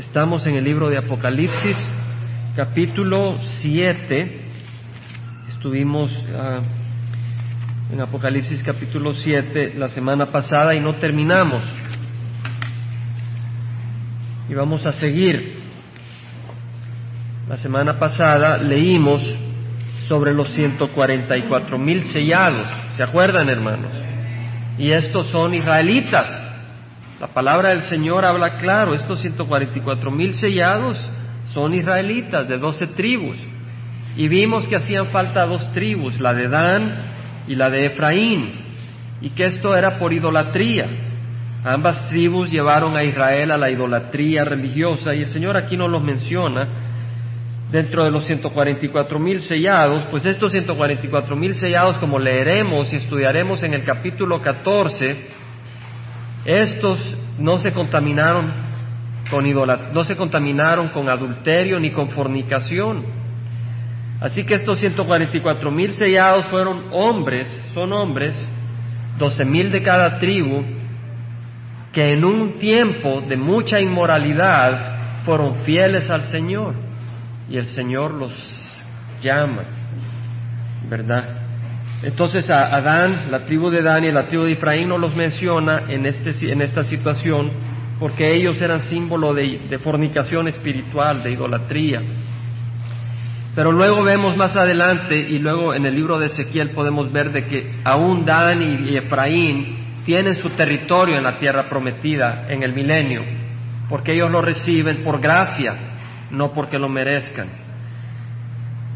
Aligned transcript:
Estamos 0.00 0.46
en 0.46 0.54
el 0.54 0.64
libro 0.64 0.88
de 0.88 0.96
Apocalipsis, 0.96 1.76
capítulo 2.56 3.36
7. 3.60 4.40
Estuvimos 5.50 6.10
ah, 6.34 6.60
en 7.92 8.00
Apocalipsis 8.00 8.62
capítulo 8.62 9.12
7 9.12 9.74
la 9.76 9.88
semana 9.88 10.24
pasada 10.24 10.74
y 10.74 10.80
no 10.80 10.94
terminamos. 10.94 11.66
Y 14.48 14.54
vamos 14.54 14.86
a 14.86 14.92
seguir. 14.92 15.58
La 17.46 17.58
semana 17.58 17.98
pasada 17.98 18.56
leímos 18.56 19.20
sobre 20.08 20.32
los 20.32 20.48
144 20.54 21.78
mil 21.78 22.00
sellados. 22.04 22.66
¿Se 22.96 23.02
acuerdan, 23.02 23.50
hermanos? 23.50 23.92
Y 24.78 24.92
estos 24.92 25.26
son 25.26 25.52
israelitas. 25.52 26.39
La 27.20 27.26
palabra 27.26 27.68
del 27.68 27.82
Señor 27.82 28.24
habla 28.24 28.56
claro, 28.56 28.94
estos 28.94 29.20
144 29.20 30.10
mil 30.10 30.32
sellados 30.32 30.98
son 31.52 31.74
israelitas 31.74 32.48
de 32.48 32.56
12 32.56 32.86
tribus. 32.86 33.36
Y 34.16 34.26
vimos 34.28 34.66
que 34.66 34.76
hacían 34.76 35.08
falta 35.08 35.44
dos 35.44 35.70
tribus, 35.72 36.18
la 36.18 36.32
de 36.32 36.48
Dan 36.48 36.94
y 37.46 37.56
la 37.56 37.68
de 37.68 37.84
Efraín, 37.84 38.52
y 39.20 39.28
que 39.30 39.44
esto 39.44 39.76
era 39.76 39.98
por 39.98 40.14
idolatría. 40.14 40.88
Ambas 41.62 42.08
tribus 42.08 42.50
llevaron 42.50 42.96
a 42.96 43.04
Israel 43.04 43.50
a 43.50 43.58
la 43.58 43.70
idolatría 43.70 44.46
religiosa 44.46 45.14
y 45.14 45.20
el 45.20 45.28
Señor 45.28 45.58
aquí 45.58 45.76
no 45.76 45.88
los 45.88 46.02
menciona 46.02 46.66
dentro 47.70 48.02
de 48.02 48.10
los 48.10 48.24
144 48.24 49.18
mil 49.18 49.40
sellados, 49.40 50.06
pues 50.10 50.24
estos 50.24 50.52
144 50.52 51.36
mil 51.36 51.54
sellados, 51.54 51.98
como 51.98 52.18
leeremos 52.18 52.90
y 52.94 52.96
estudiaremos 52.96 53.62
en 53.62 53.74
el 53.74 53.84
capítulo 53.84 54.40
14, 54.40 55.39
estos 56.44 57.16
no 57.38 57.58
se 57.58 57.72
contaminaron 57.72 58.52
con 59.30 59.44
no 59.92 60.04
se 60.04 60.16
contaminaron 60.16 60.88
con 60.88 61.08
adulterio 61.08 61.78
ni 61.78 61.90
con 61.90 62.08
fornicación. 62.10 63.04
Así 64.20 64.44
que 64.44 64.54
estos 64.54 64.78
144 64.78 65.70
mil 65.70 65.92
sellados 65.92 66.46
fueron 66.46 66.84
hombres, 66.92 67.48
son 67.72 67.92
hombres, 67.92 68.34
12 69.18 69.44
mil 69.44 69.70
de 69.70 69.82
cada 69.82 70.18
tribu, 70.18 70.62
que 71.92 72.12
en 72.12 72.24
un 72.24 72.58
tiempo 72.58 73.22
de 73.22 73.36
mucha 73.36 73.80
inmoralidad 73.80 75.22
fueron 75.24 75.62
fieles 75.62 76.10
al 76.10 76.24
Señor. 76.24 76.74
Y 77.48 77.56
el 77.56 77.66
Señor 77.66 78.14
los 78.14 78.32
llama, 79.22 79.64
¿verdad? 80.88 81.49
Entonces 82.02 82.48
a 82.50 82.74
Adán, 82.74 83.30
la 83.30 83.44
tribu 83.44 83.70
de 83.70 83.82
Dan 83.82 84.04
y 84.04 84.12
la 84.12 84.26
tribu 84.26 84.44
de 84.44 84.52
Efraín 84.52 84.88
no 84.88 84.96
los 84.96 85.14
menciona 85.14 85.82
en, 85.88 86.06
este, 86.06 86.32
en 86.50 86.62
esta 86.62 86.82
situación 86.82 87.50
porque 88.00 88.32
ellos 88.32 88.60
eran 88.62 88.80
símbolo 88.80 89.34
de, 89.34 89.78
fornicación 89.78 90.48
espiritual, 90.48 91.22
de 91.22 91.32
idolatría. 91.32 92.00
Pero 93.54 93.72
luego 93.72 94.02
vemos 94.02 94.36
más 94.38 94.56
adelante 94.56 95.18
y 95.18 95.38
luego 95.38 95.74
en 95.74 95.84
el 95.84 95.94
libro 95.94 96.18
de 96.18 96.26
Ezequiel 96.26 96.70
podemos 96.70 97.12
ver 97.12 97.30
de 97.30 97.44
que 97.44 97.80
aún 97.84 98.24
Dan 98.24 98.62
y 98.62 98.96
Efraín 98.96 100.02
tienen 100.06 100.34
su 100.36 100.48
territorio 100.50 101.18
en 101.18 101.24
la 101.24 101.36
tierra 101.36 101.68
prometida 101.68 102.46
en 102.48 102.62
el 102.62 102.72
milenio, 102.72 103.22
porque 103.90 104.14
ellos 104.14 104.30
lo 104.30 104.40
reciben 104.40 105.04
por 105.04 105.20
gracia, 105.20 105.74
no 106.30 106.54
porque 106.54 106.78
lo 106.78 106.88
merezcan. 106.88 107.69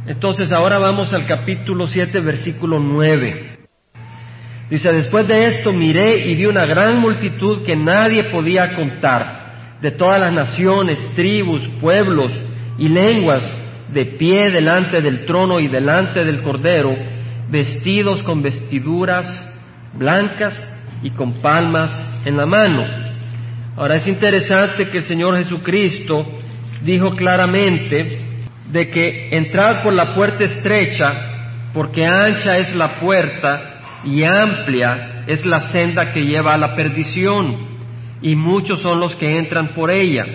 Entonces 0.06 0.52
ahora 0.52 0.78
vamos 0.78 1.14
al 1.14 1.26
capítulo 1.26 1.86
7, 1.86 2.20
versículo 2.20 2.78
9. 2.78 3.58
Dice, 4.68 4.92
después 4.92 5.26
de 5.26 5.46
esto 5.46 5.72
miré 5.72 6.30
y 6.30 6.34
vi 6.34 6.44
una 6.44 6.66
gran 6.66 7.00
multitud 7.00 7.62
que 7.64 7.74
nadie 7.74 8.24
podía 8.24 8.74
contar, 8.74 9.78
de 9.80 9.90
todas 9.92 10.20
las 10.20 10.32
naciones, 10.32 10.98
tribus, 11.14 11.66
pueblos 11.80 12.32
y 12.78 12.88
lenguas, 12.88 13.42
de 13.92 14.04
pie 14.04 14.50
delante 14.50 15.00
del 15.00 15.24
trono 15.24 15.58
y 15.58 15.68
delante 15.68 16.22
del 16.22 16.42
cordero, 16.42 16.94
vestidos 17.48 18.22
con 18.24 18.42
vestiduras 18.42 19.26
blancas 19.94 20.68
y 21.02 21.10
con 21.10 21.34
palmas 21.34 21.92
en 22.26 22.36
la 22.36 22.44
mano. 22.44 22.84
Ahora 23.76 23.96
es 23.96 24.06
interesante 24.06 24.88
que 24.88 24.98
el 24.98 25.04
Señor 25.04 25.36
Jesucristo 25.36 26.26
dijo 26.82 27.10
claramente 27.10 28.23
de 28.70 28.88
que 28.88 29.28
entrad 29.36 29.82
por 29.82 29.94
la 29.94 30.14
puerta 30.14 30.44
estrecha, 30.44 31.70
porque 31.72 32.04
ancha 32.04 32.56
es 32.58 32.74
la 32.74 33.00
puerta 33.00 33.80
y 34.04 34.22
amplia 34.22 35.24
es 35.26 35.44
la 35.44 35.72
senda 35.72 36.12
que 36.12 36.24
lleva 36.24 36.54
a 36.54 36.58
la 36.58 36.74
perdición, 36.74 37.74
y 38.22 38.36
muchos 38.36 38.80
son 38.80 39.00
los 39.00 39.16
que 39.16 39.38
entran 39.38 39.74
por 39.74 39.90
ella. 39.90 40.26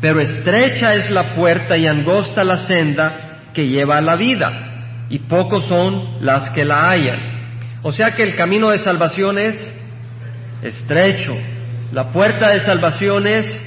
Pero 0.00 0.20
estrecha 0.20 0.94
es 0.94 1.10
la 1.10 1.34
puerta 1.34 1.76
y 1.76 1.86
angosta 1.86 2.44
la 2.44 2.58
senda 2.66 3.50
que 3.54 3.68
lleva 3.68 3.98
a 3.98 4.02
la 4.02 4.16
vida, 4.16 5.06
y 5.08 5.20
pocos 5.20 5.66
son 5.66 6.24
las 6.24 6.50
que 6.50 6.64
la 6.64 6.90
hallan. 6.90 7.36
O 7.82 7.92
sea 7.92 8.14
que 8.14 8.22
el 8.22 8.34
camino 8.34 8.70
de 8.70 8.78
salvación 8.78 9.38
es 9.38 9.72
estrecho, 10.62 11.36
la 11.92 12.10
puerta 12.10 12.50
de 12.50 12.60
salvación 12.60 13.26
es 13.26 13.60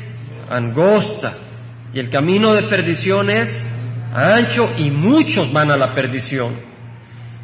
angosta, 0.50 1.34
y 1.94 2.00
el 2.00 2.10
camino 2.10 2.54
de 2.54 2.64
perdición 2.68 3.30
es 3.30 3.66
ancho 4.14 4.72
y 4.78 4.90
muchos 4.92 5.52
van 5.52 5.72
a 5.72 5.78
la 5.78 5.94
perdición. 5.94 6.56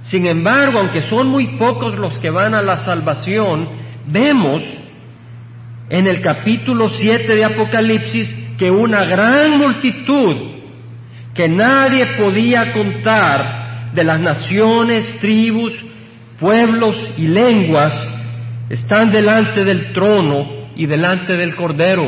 Sin 0.03 0.27
embargo, 0.27 0.79
aunque 0.79 1.01
son 1.01 1.27
muy 1.27 1.57
pocos 1.57 1.97
los 1.97 2.17
que 2.19 2.29
van 2.29 2.53
a 2.53 2.61
la 2.61 2.77
salvación, 2.77 3.67
vemos 4.07 4.61
en 5.89 6.07
el 6.07 6.21
capítulo 6.21 6.89
7 6.89 7.35
de 7.35 7.43
Apocalipsis 7.43 8.33
que 8.57 8.69
una 8.69 9.05
gran 9.05 9.57
multitud 9.57 10.55
que 11.33 11.49
nadie 11.49 12.17
podía 12.17 12.71
contar 12.71 13.91
de 13.93 14.03
las 14.03 14.19
naciones, 14.19 15.19
tribus, 15.19 15.73
pueblos 16.39 16.95
y 17.17 17.27
lenguas 17.27 17.93
están 18.69 19.09
delante 19.09 19.63
del 19.63 19.91
trono 19.93 20.69
y 20.75 20.85
delante 20.85 21.35
del 21.35 21.55
Cordero. 21.55 22.03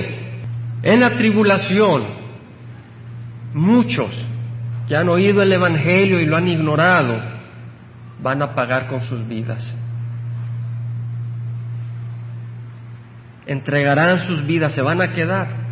En 0.83 0.99
la 0.99 1.15
tribulación, 1.15 2.03
muchos 3.53 4.26
que 4.87 4.95
han 4.95 5.09
oído 5.09 5.41
el 5.41 5.51
Evangelio 5.51 6.19
y 6.19 6.25
lo 6.25 6.37
han 6.37 6.47
ignorado, 6.47 7.21
van 8.21 8.41
a 8.41 8.55
pagar 8.55 8.87
con 8.87 9.01
sus 9.01 9.27
vidas. 9.27 9.75
Entregarán 13.45 14.27
sus 14.27 14.45
vidas, 14.45 14.73
se 14.73 14.81
van 14.81 15.01
a 15.01 15.11
quedar. 15.11 15.67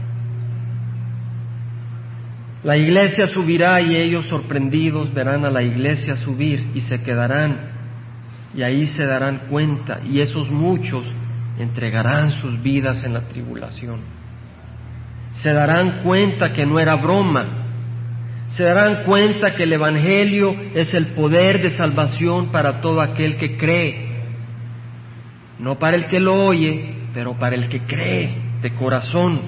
La 2.63 2.77
iglesia 2.77 3.27
subirá 3.27 3.79
y 3.79 3.95
ellos 3.95 4.25
sorprendidos 4.25 5.13
verán 5.13 5.45
a 5.45 5.51
la 5.51 5.61
iglesia 5.61 6.15
subir 6.15 6.71
y 6.73 6.81
se 6.81 7.01
quedarán 7.03 7.75
y 8.55 8.63
ahí 8.63 8.85
se 8.85 9.05
darán 9.05 9.47
cuenta 9.49 9.99
y 10.03 10.19
esos 10.19 10.49
muchos 10.49 11.05
entregarán 11.59 12.31
sus 12.31 12.61
vidas 12.61 13.03
en 13.03 13.13
la 13.13 13.21
tribulación. 13.27 13.99
Se 15.33 15.53
darán 15.53 16.01
cuenta 16.03 16.53
que 16.53 16.65
no 16.65 16.79
era 16.79 16.95
broma, 16.95 17.64
se 18.49 18.63
darán 18.63 19.03
cuenta 19.03 19.55
que 19.55 19.63
el 19.63 19.73
Evangelio 19.73 20.55
es 20.73 20.93
el 20.93 21.07
poder 21.07 21.61
de 21.61 21.71
salvación 21.71 22.51
para 22.51 22.79
todo 22.79 23.01
aquel 23.01 23.37
que 23.37 23.57
cree. 23.57 24.05
No 25.59 25.79
para 25.79 25.97
el 25.97 26.07
que 26.07 26.19
lo 26.19 26.33
oye, 26.33 26.93
pero 27.13 27.33
para 27.37 27.55
el 27.55 27.67
que 27.67 27.81
cree 27.81 28.35
de 28.61 28.73
corazón. 28.75 29.41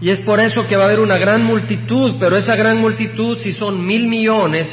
Y 0.00 0.10
es 0.10 0.20
por 0.20 0.38
eso 0.40 0.66
que 0.68 0.76
va 0.76 0.84
a 0.84 0.86
haber 0.86 1.00
una 1.00 1.18
gran 1.18 1.44
multitud, 1.44 2.16
pero 2.20 2.36
esa 2.36 2.54
gran 2.54 2.78
multitud, 2.78 3.38
si 3.38 3.52
son 3.52 3.84
mil 3.84 4.06
millones, 4.06 4.68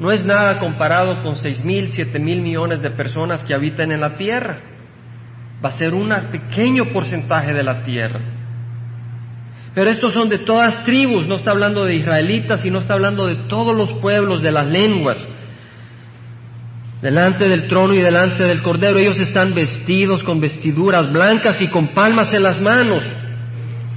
no 0.00 0.10
es 0.10 0.24
nada 0.24 0.58
comparado 0.58 1.22
con 1.22 1.36
seis 1.36 1.62
mil, 1.64 1.88
siete 1.88 2.18
mil 2.18 2.40
millones 2.40 2.80
de 2.80 2.90
personas 2.90 3.44
que 3.44 3.54
habitan 3.54 3.92
en 3.92 4.00
la 4.00 4.16
tierra. 4.16 4.58
Va 5.64 5.68
a 5.68 5.72
ser 5.72 5.94
un 5.94 6.12
pequeño 6.30 6.92
porcentaje 6.92 7.52
de 7.52 7.62
la 7.62 7.82
tierra. 7.84 8.20
Pero 9.74 9.90
estos 9.90 10.12
son 10.12 10.28
de 10.28 10.38
todas 10.38 10.84
tribus, 10.84 11.26
no 11.26 11.36
está 11.36 11.52
hablando 11.52 11.84
de 11.84 11.94
israelitas, 11.94 12.60
sino 12.60 12.78
está 12.78 12.94
hablando 12.94 13.26
de 13.26 13.48
todos 13.48 13.74
los 13.74 13.92
pueblos, 13.94 14.42
de 14.42 14.52
las 14.52 14.66
lenguas. 14.66 15.26
Delante 17.00 17.48
del 17.48 17.66
trono 17.68 17.94
y 17.94 18.00
delante 18.00 18.44
del 18.44 18.62
cordero, 18.62 18.98
ellos 18.98 19.18
están 19.18 19.54
vestidos 19.54 20.22
con 20.24 20.40
vestiduras 20.40 21.10
blancas 21.10 21.60
y 21.62 21.68
con 21.68 21.88
palmas 21.88 22.32
en 22.34 22.42
las 22.42 22.60
manos. 22.60 23.02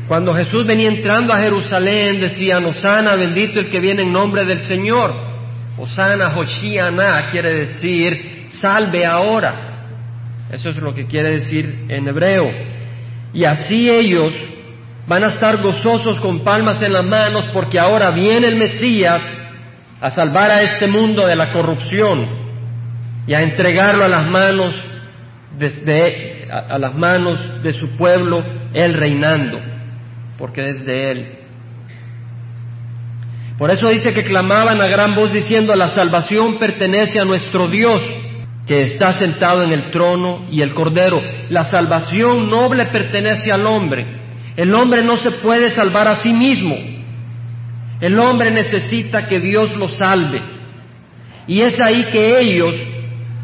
Cuando 0.07 0.33
Jesús 0.33 0.65
venía 0.65 0.87
entrando 0.87 1.33
a 1.33 1.39
Jerusalén, 1.39 2.21
decían, 2.21 2.65
Osana, 2.65 3.15
bendito 3.15 3.59
el 3.59 3.69
que 3.69 3.79
viene 3.79 4.03
en 4.03 4.11
nombre 4.11 4.45
del 4.45 4.61
Señor. 4.61 5.13
Osana, 5.77 6.37
Hoshiana, 6.37 7.27
quiere 7.29 7.53
decir, 7.57 8.47
salve 8.49 9.05
ahora. 9.05 9.73
Eso 10.51 10.69
es 10.69 10.77
lo 10.77 10.93
que 10.93 11.05
quiere 11.05 11.31
decir 11.31 11.85
en 11.89 12.07
hebreo. 12.07 12.45
Y 13.33 13.43
así 13.43 13.89
ellos 13.89 14.33
van 15.07 15.23
a 15.23 15.27
estar 15.27 15.61
gozosos 15.61 16.19
con 16.19 16.39
palmas 16.43 16.81
en 16.81 16.93
las 16.93 17.05
manos 17.05 17.49
porque 17.53 17.79
ahora 17.79 18.11
viene 18.11 18.47
el 18.47 18.55
Mesías 18.55 19.21
a 20.01 20.09
salvar 20.09 20.51
a 20.51 20.61
este 20.61 20.87
mundo 20.87 21.25
de 21.25 21.35
la 21.35 21.51
corrupción 21.51 22.27
y 23.27 23.33
a 23.33 23.41
entregarlo 23.41 24.05
a 24.05 24.09
las 24.09 24.31
manos 24.31 24.73
desde 25.57 26.47
a, 26.51 26.77
las 26.77 26.95
manos 26.95 27.63
de 27.63 27.73
su 27.73 27.95
pueblo, 27.97 28.43
Él 28.73 28.93
reinando, 28.93 29.59
porque 30.37 30.69
es 30.69 30.85
de 30.85 31.11
Él. 31.11 31.39
Por 33.57 33.71
eso 33.71 33.87
dice 33.87 34.11
que 34.11 34.23
clamaban 34.23 34.81
a 34.81 34.87
gran 34.87 35.15
voz 35.15 35.31
diciendo, 35.31 35.73
la 35.75 35.87
salvación 35.87 36.59
pertenece 36.59 37.19
a 37.19 37.25
nuestro 37.25 37.67
Dios, 37.67 38.03
que 38.67 38.83
está 38.83 39.13
sentado 39.13 39.63
en 39.63 39.71
el 39.71 39.91
trono 39.91 40.47
y 40.51 40.61
el 40.61 40.73
Cordero. 40.73 41.19
La 41.49 41.63
salvación 41.65 42.49
noble 42.49 42.87
pertenece 42.87 43.51
al 43.51 43.65
hombre. 43.65 44.24
El 44.55 44.73
hombre 44.73 45.03
no 45.03 45.17
se 45.17 45.31
puede 45.31 45.69
salvar 45.69 46.07
a 46.07 46.15
sí 46.15 46.33
mismo. 46.33 46.77
El 47.99 48.19
hombre 48.19 48.51
necesita 48.51 49.25
que 49.25 49.39
Dios 49.39 49.75
lo 49.75 49.89
salve. 49.89 50.41
Y 51.47 51.61
es 51.61 51.79
ahí 51.81 52.05
que 52.11 52.39
ellos, 52.39 52.75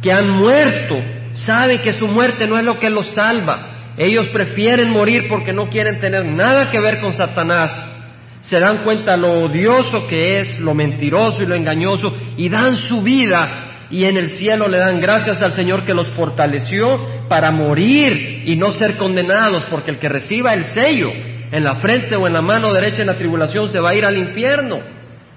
que 0.01 0.11
han 0.11 0.29
muerto, 0.29 0.99
saben 1.33 1.79
que 1.81 1.93
su 1.93 2.07
muerte 2.07 2.47
no 2.47 2.57
es 2.57 2.65
lo 2.65 2.79
que 2.79 2.89
los 2.89 3.13
salva. 3.13 3.93
Ellos 3.97 4.27
prefieren 4.29 4.89
morir 4.89 5.27
porque 5.27 5.53
no 5.53 5.69
quieren 5.69 5.99
tener 5.99 6.25
nada 6.25 6.69
que 6.71 6.79
ver 6.79 7.01
con 7.01 7.13
Satanás. 7.13 7.71
Se 8.41 8.59
dan 8.59 8.83
cuenta 8.83 9.17
lo 9.17 9.43
odioso 9.43 10.07
que 10.07 10.39
es, 10.39 10.59
lo 10.59 10.73
mentiroso 10.73 11.43
y 11.43 11.45
lo 11.45 11.55
engañoso, 11.55 12.15
y 12.37 12.49
dan 12.49 12.75
su 12.77 13.01
vida 13.01 13.70
y 13.91 14.05
en 14.05 14.17
el 14.17 14.29
cielo 14.31 14.67
le 14.67 14.77
dan 14.77 14.99
gracias 14.99 15.41
al 15.41 15.53
Señor 15.53 15.83
que 15.83 15.93
los 15.93 16.07
fortaleció 16.09 17.27
para 17.27 17.51
morir 17.51 18.43
y 18.45 18.55
no 18.55 18.71
ser 18.71 18.95
condenados, 18.95 19.65
porque 19.69 19.91
el 19.91 19.99
que 19.99 20.09
reciba 20.09 20.53
el 20.53 20.63
sello 20.63 21.11
en 21.51 21.63
la 21.63 21.75
frente 21.75 22.15
o 22.15 22.25
en 22.25 22.33
la 22.33 22.41
mano 22.41 22.71
derecha 22.71 23.01
en 23.01 23.07
la 23.07 23.17
tribulación 23.17 23.69
se 23.69 23.79
va 23.79 23.89
a 23.89 23.95
ir 23.95 24.05
al 24.05 24.17
infierno. 24.17 24.79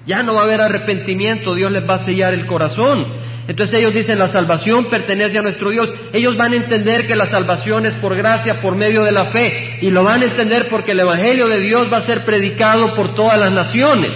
Ya 0.06 0.22
no 0.22 0.34
va 0.34 0.42
a 0.42 0.44
haber 0.44 0.60
arrepentimiento, 0.60 1.54
Dios 1.54 1.72
les 1.72 1.88
va 1.88 1.94
a 1.94 2.04
sellar 2.04 2.32
el 2.34 2.46
corazón. 2.46 3.06
Entonces 3.48 3.78
ellos 3.78 3.92
dicen, 3.92 4.18
la 4.18 4.28
salvación 4.28 4.86
pertenece 4.86 5.38
a 5.38 5.42
nuestro 5.42 5.70
Dios. 5.70 5.92
Ellos 6.12 6.36
van 6.36 6.52
a 6.52 6.56
entender 6.56 7.06
que 7.06 7.16
la 7.16 7.26
salvación 7.26 7.84
es 7.86 7.94
por 7.96 8.16
gracia, 8.16 8.60
por 8.60 8.76
medio 8.76 9.02
de 9.02 9.12
la 9.12 9.26
fe. 9.26 9.78
Y 9.80 9.90
lo 9.90 10.04
van 10.04 10.22
a 10.22 10.26
entender 10.26 10.68
porque 10.70 10.92
el 10.92 11.00
Evangelio 11.00 11.48
de 11.48 11.58
Dios 11.58 11.92
va 11.92 11.98
a 11.98 12.06
ser 12.06 12.24
predicado 12.24 12.94
por 12.94 13.14
todas 13.14 13.38
las 13.38 13.50
naciones. 13.50 14.12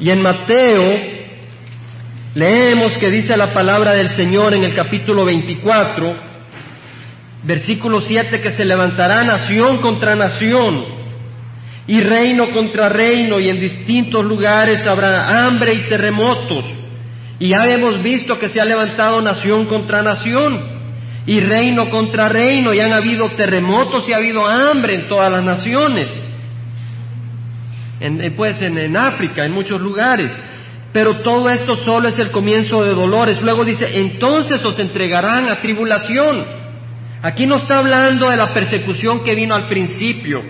Y 0.00 0.10
en 0.10 0.20
Mateo 0.20 1.21
leemos 2.34 2.96
que 2.98 3.10
dice 3.10 3.36
la 3.36 3.52
palabra 3.52 3.92
del 3.92 4.10
Señor 4.10 4.54
en 4.54 4.64
el 4.64 4.74
capítulo 4.74 5.24
24, 5.24 6.16
versículo 7.44 8.00
7, 8.00 8.40
que 8.40 8.50
se 8.50 8.64
levantará 8.64 9.24
nación 9.24 9.78
contra 9.78 10.14
nación 10.14 11.02
y 11.86 12.00
reino 12.00 12.48
contra 12.50 12.88
reino 12.88 13.40
y 13.40 13.48
en 13.48 13.60
distintos 13.60 14.24
lugares 14.24 14.86
habrá 14.86 15.46
hambre 15.46 15.74
y 15.74 15.88
terremotos. 15.88 16.64
Y 17.38 17.48
ya 17.48 17.66
hemos 17.66 18.02
visto 18.02 18.38
que 18.38 18.48
se 18.48 18.60
ha 18.60 18.64
levantado 18.64 19.20
nación 19.20 19.66
contra 19.66 20.00
nación 20.02 20.72
y 21.26 21.40
reino 21.40 21.90
contra 21.90 22.28
reino 22.28 22.72
y 22.72 22.80
han 22.80 22.92
habido 22.92 23.28
terremotos 23.30 24.08
y 24.08 24.12
ha 24.12 24.16
habido 24.16 24.46
hambre 24.46 24.94
en 24.94 25.08
todas 25.08 25.30
las 25.30 25.42
naciones. 25.42 26.08
En, 28.00 28.34
pues 28.36 28.60
en, 28.62 28.78
en 28.78 28.96
África, 28.96 29.44
en 29.44 29.52
muchos 29.52 29.80
lugares. 29.80 30.32
Pero 30.92 31.22
todo 31.22 31.48
esto 31.48 31.76
solo 31.76 32.08
es 32.08 32.18
el 32.18 32.30
comienzo 32.30 32.82
de 32.82 32.90
dolores. 32.94 33.40
Luego 33.40 33.64
dice, 33.64 33.86
entonces 34.00 34.62
os 34.64 34.78
entregarán 34.78 35.48
a 35.48 35.60
tribulación. 35.60 36.44
Aquí 37.22 37.46
no 37.46 37.56
está 37.56 37.78
hablando 37.78 38.28
de 38.28 38.36
la 38.36 38.52
persecución 38.52 39.24
que 39.24 39.34
vino 39.34 39.54
al 39.54 39.68
principio 39.68 40.42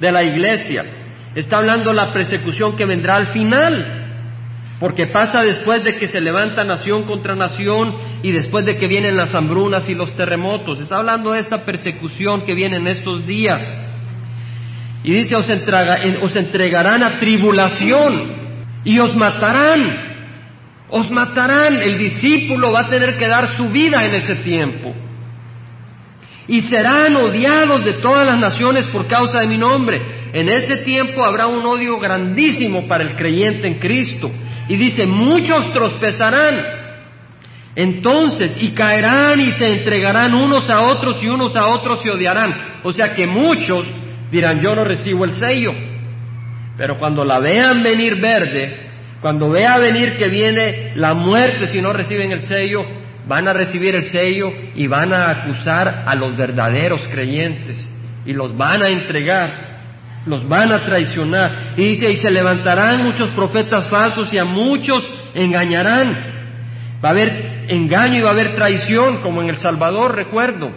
de 0.00 0.12
la 0.12 0.22
iglesia. 0.22 0.84
Está 1.34 1.58
hablando 1.58 1.90
de 1.90 1.96
la 1.96 2.12
persecución 2.12 2.76
que 2.76 2.86
vendrá 2.86 3.16
al 3.16 3.28
final 3.28 4.00
porque 4.80 5.08
pasa 5.08 5.42
después 5.42 5.84
de 5.84 5.96
que 5.96 6.08
se 6.08 6.22
levanta 6.22 6.64
nación 6.64 7.02
contra 7.02 7.34
nación 7.34 7.94
y 8.22 8.32
después 8.32 8.64
de 8.64 8.78
que 8.78 8.88
vienen 8.88 9.14
las 9.14 9.34
hambrunas 9.34 9.86
y 9.90 9.94
los 9.94 10.16
terremotos. 10.16 10.80
Está 10.80 10.96
hablando 10.96 11.32
de 11.32 11.40
esta 11.40 11.66
persecución 11.66 12.46
que 12.46 12.54
viene 12.54 12.78
en 12.78 12.86
estos 12.86 13.26
días. 13.26 13.62
Y 15.04 15.12
dice, 15.12 15.36
os, 15.36 15.46
os 16.22 16.36
entregarán 16.36 17.02
a 17.02 17.18
tribulación 17.18 18.39
y 18.84 18.98
os 18.98 19.14
matarán. 19.14 20.08
Os 20.88 21.10
matarán. 21.10 21.80
El 21.80 21.98
discípulo 21.98 22.72
va 22.72 22.80
a 22.80 22.90
tener 22.90 23.16
que 23.16 23.28
dar 23.28 23.56
su 23.56 23.68
vida 23.68 23.98
en 24.04 24.14
ese 24.14 24.36
tiempo. 24.36 24.94
Y 26.48 26.62
serán 26.62 27.14
odiados 27.16 27.84
de 27.84 27.94
todas 27.94 28.26
las 28.26 28.38
naciones 28.38 28.86
por 28.86 29.06
causa 29.06 29.40
de 29.40 29.46
mi 29.46 29.56
nombre. 29.56 30.00
En 30.32 30.48
ese 30.48 30.78
tiempo 30.78 31.24
habrá 31.24 31.46
un 31.46 31.64
odio 31.64 31.98
grandísimo 31.98 32.88
para 32.88 33.04
el 33.04 33.14
creyente 33.14 33.68
en 33.68 33.78
Cristo. 33.78 34.30
Y 34.68 34.76
dice, 34.76 35.06
muchos 35.06 35.72
tropezarán. 35.72 36.80
Entonces, 37.76 38.56
y 38.60 38.70
caerán 38.72 39.40
y 39.40 39.52
se 39.52 39.68
entregarán 39.68 40.34
unos 40.34 40.68
a 40.70 40.80
otros 40.80 41.22
y 41.22 41.28
unos 41.28 41.54
a 41.54 41.68
otros 41.68 42.02
se 42.02 42.10
odiarán. 42.10 42.80
O 42.82 42.92
sea 42.92 43.12
que 43.12 43.26
muchos 43.26 43.86
dirán, 44.30 44.60
yo 44.60 44.74
no 44.74 44.84
recibo 44.84 45.24
el 45.24 45.34
sello. 45.34 45.72
Pero 46.76 46.98
cuando 46.98 47.24
la 47.24 47.38
vean 47.38 47.82
venir 47.82 48.20
verde, 48.20 48.90
cuando 49.20 49.50
vea 49.50 49.76
venir 49.78 50.16
que 50.16 50.28
viene 50.28 50.92
la 50.94 51.14
muerte 51.14 51.66
si 51.66 51.80
no 51.80 51.92
reciben 51.92 52.32
el 52.32 52.40
sello, 52.42 52.84
van 53.26 53.46
a 53.48 53.52
recibir 53.52 53.94
el 53.94 54.04
sello 54.04 54.50
y 54.74 54.86
van 54.86 55.12
a 55.12 55.30
acusar 55.30 56.04
a 56.06 56.14
los 56.14 56.36
verdaderos 56.36 57.06
creyentes 57.08 57.88
y 58.24 58.32
los 58.32 58.56
van 58.56 58.82
a 58.82 58.88
entregar 58.88 59.70
los 60.26 60.46
van 60.48 60.72
a 60.72 60.82
traicionar. 60.84 61.74
Y 61.76 61.82
dice, 61.82 62.10
y 62.10 62.16
se 62.16 62.30
levantarán 62.30 63.02
muchos 63.02 63.30
profetas 63.30 63.88
falsos 63.88 64.32
y 64.32 64.38
a 64.38 64.44
muchos 64.44 65.02
engañarán. 65.34 66.16
Va 67.02 67.08
a 67.08 67.12
haber 67.12 67.64
engaño 67.68 68.18
y 68.18 68.22
va 68.22 68.30
a 68.30 68.32
haber 68.32 68.54
traición, 68.54 69.22
como 69.22 69.42
en 69.42 69.48
El 69.48 69.56
Salvador, 69.56 70.14
recuerdo, 70.14 70.70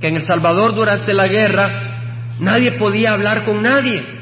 que 0.00 0.08
en 0.08 0.16
El 0.16 0.24
Salvador 0.24 0.74
durante 0.74 1.12
la 1.14 1.26
guerra 1.26 2.34
nadie 2.38 2.72
podía 2.72 3.12
hablar 3.12 3.44
con 3.44 3.62
nadie. 3.62 4.21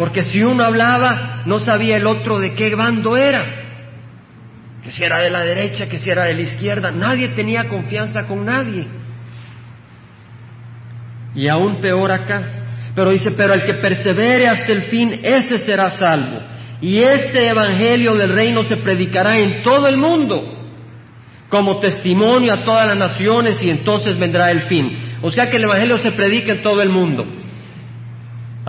Porque 0.00 0.22
si 0.22 0.42
uno 0.42 0.64
hablaba, 0.64 1.42
no 1.44 1.58
sabía 1.58 1.98
el 1.98 2.06
otro 2.06 2.38
de 2.38 2.54
qué 2.54 2.74
bando 2.74 3.18
era. 3.18 3.44
Que 4.82 4.90
si 4.90 5.04
era 5.04 5.18
de 5.18 5.28
la 5.28 5.40
derecha, 5.40 5.90
que 5.90 5.98
si 5.98 6.08
era 6.08 6.24
de 6.24 6.32
la 6.32 6.40
izquierda. 6.40 6.90
Nadie 6.90 7.28
tenía 7.28 7.68
confianza 7.68 8.26
con 8.26 8.46
nadie. 8.46 8.86
Y 11.34 11.48
aún 11.48 11.82
peor 11.82 12.10
acá. 12.12 12.42
Pero 12.94 13.10
dice, 13.10 13.32
pero 13.32 13.52
el 13.52 13.62
que 13.62 13.74
persevere 13.74 14.48
hasta 14.48 14.72
el 14.72 14.84
fin, 14.84 15.20
ese 15.22 15.58
será 15.58 15.90
salvo. 15.90 16.40
Y 16.80 17.00
este 17.00 17.50
evangelio 17.50 18.14
del 18.14 18.30
reino 18.30 18.64
se 18.64 18.78
predicará 18.78 19.36
en 19.36 19.62
todo 19.62 19.86
el 19.86 19.98
mundo 19.98 20.56
como 21.50 21.78
testimonio 21.78 22.54
a 22.54 22.64
todas 22.64 22.86
las 22.86 22.96
naciones 22.96 23.62
y 23.62 23.68
entonces 23.68 24.18
vendrá 24.18 24.50
el 24.50 24.62
fin. 24.62 24.96
O 25.20 25.30
sea 25.30 25.50
que 25.50 25.58
el 25.58 25.64
evangelio 25.64 25.98
se 25.98 26.12
predica 26.12 26.52
en 26.52 26.62
todo 26.62 26.80
el 26.80 26.88
mundo. 26.88 27.26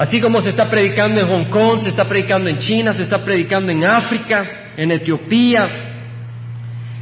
Así 0.01 0.19
como 0.19 0.41
se 0.41 0.49
está 0.49 0.67
predicando 0.67 1.21
en 1.21 1.27
Hong 1.27 1.51
Kong, 1.51 1.81
se 1.81 1.89
está 1.89 2.09
predicando 2.09 2.49
en 2.49 2.57
China, 2.57 2.91
se 2.91 3.03
está 3.03 3.23
predicando 3.23 3.71
en 3.71 3.83
África, 3.83 4.71
en 4.75 4.89
Etiopía. 4.89 5.61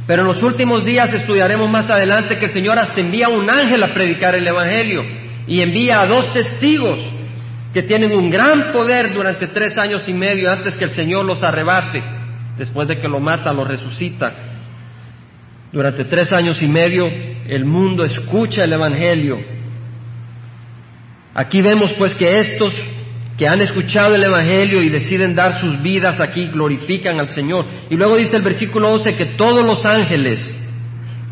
Pero 0.06 0.20
en 0.20 0.28
los 0.28 0.42
últimos 0.42 0.84
días 0.84 1.10
estudiaremos 1.14 1.70
más 1.70 1.88
adelante 1.88 2.36
que 2.36 2.44
el 2.44 2.52
Señor 2.52 2.78
hasta 2.78 3.00
envía 3.00 3.30
un 3.30 3.48
ángel 3.48 3.82
a 3.82 3.94
predicar 3.94 4.34
el 4.34 4.46
evangelio 4.46 5.02
y 5.46 5.62
envía 5.62 6.02
a 6.02 6.06
dos 6.06 6.30
testigos 6.34 6.98
que 7.72 7.84
tienen 7.84 8.12
un 8.12 8.28
gran 8.28 8.70
poder 8.70 9.14
durante 9.14 9.46
tres 9.46 9.78
años 9.78 10.06
y 10.06 10.12
medio 10.12 10.52
antes 10.52 10.76
que 10.76 10.84
el 10.84 10.90
Señor 10.90 11.24
los 11.24 11.42
arrebate, 11.42 12.02
después 12.58 12.86
de 12.86 12.98
que 12.98 13.08
lo 13.08 13.18
mata, 13.18 13.50
lo 13.54 13.64
resucita. 13.64 14.34
Durante 15.72 16.04
tres 16.04 16.34
años 16.34 16.60
y 16.60 16.68
medio 16.68 17.08
el 17.46 17.64
mundo 17.64 18.04
escucha 18.04 18.64
el 18.64 18.74
Evangelio. 18.74 19.38
Aquí 21.34 21.62
vemos 21.62 21.92
pues 21.94 22.14
que 22.14 22.40
estos 22.40 22.72
que 23.38 23.48
han 23.48 23.62
escuchado 23.62 24.14
el 24.14 24.22
Evangelio 24.22 24.82
y 24.82 24.90
deciden 24.90 25.34
dar 25.34 25.58
sus 25.60 25.80
vidas 25.80 26.20
aquí 26.20 26.48
glorifican 26.48 27.18
al 27.18 27.28
Señor. 27.28 27.64
Y 27.88 27.96
luego 27.96 28.16
dice 28.16 28.36
el 28.36 28.42
versículo 28.42 28.90
11 28.92 29.14
que 29.14 29.26
todos 29.26 29.64
los 29.64 29.86
ángeles, 29.86 30.44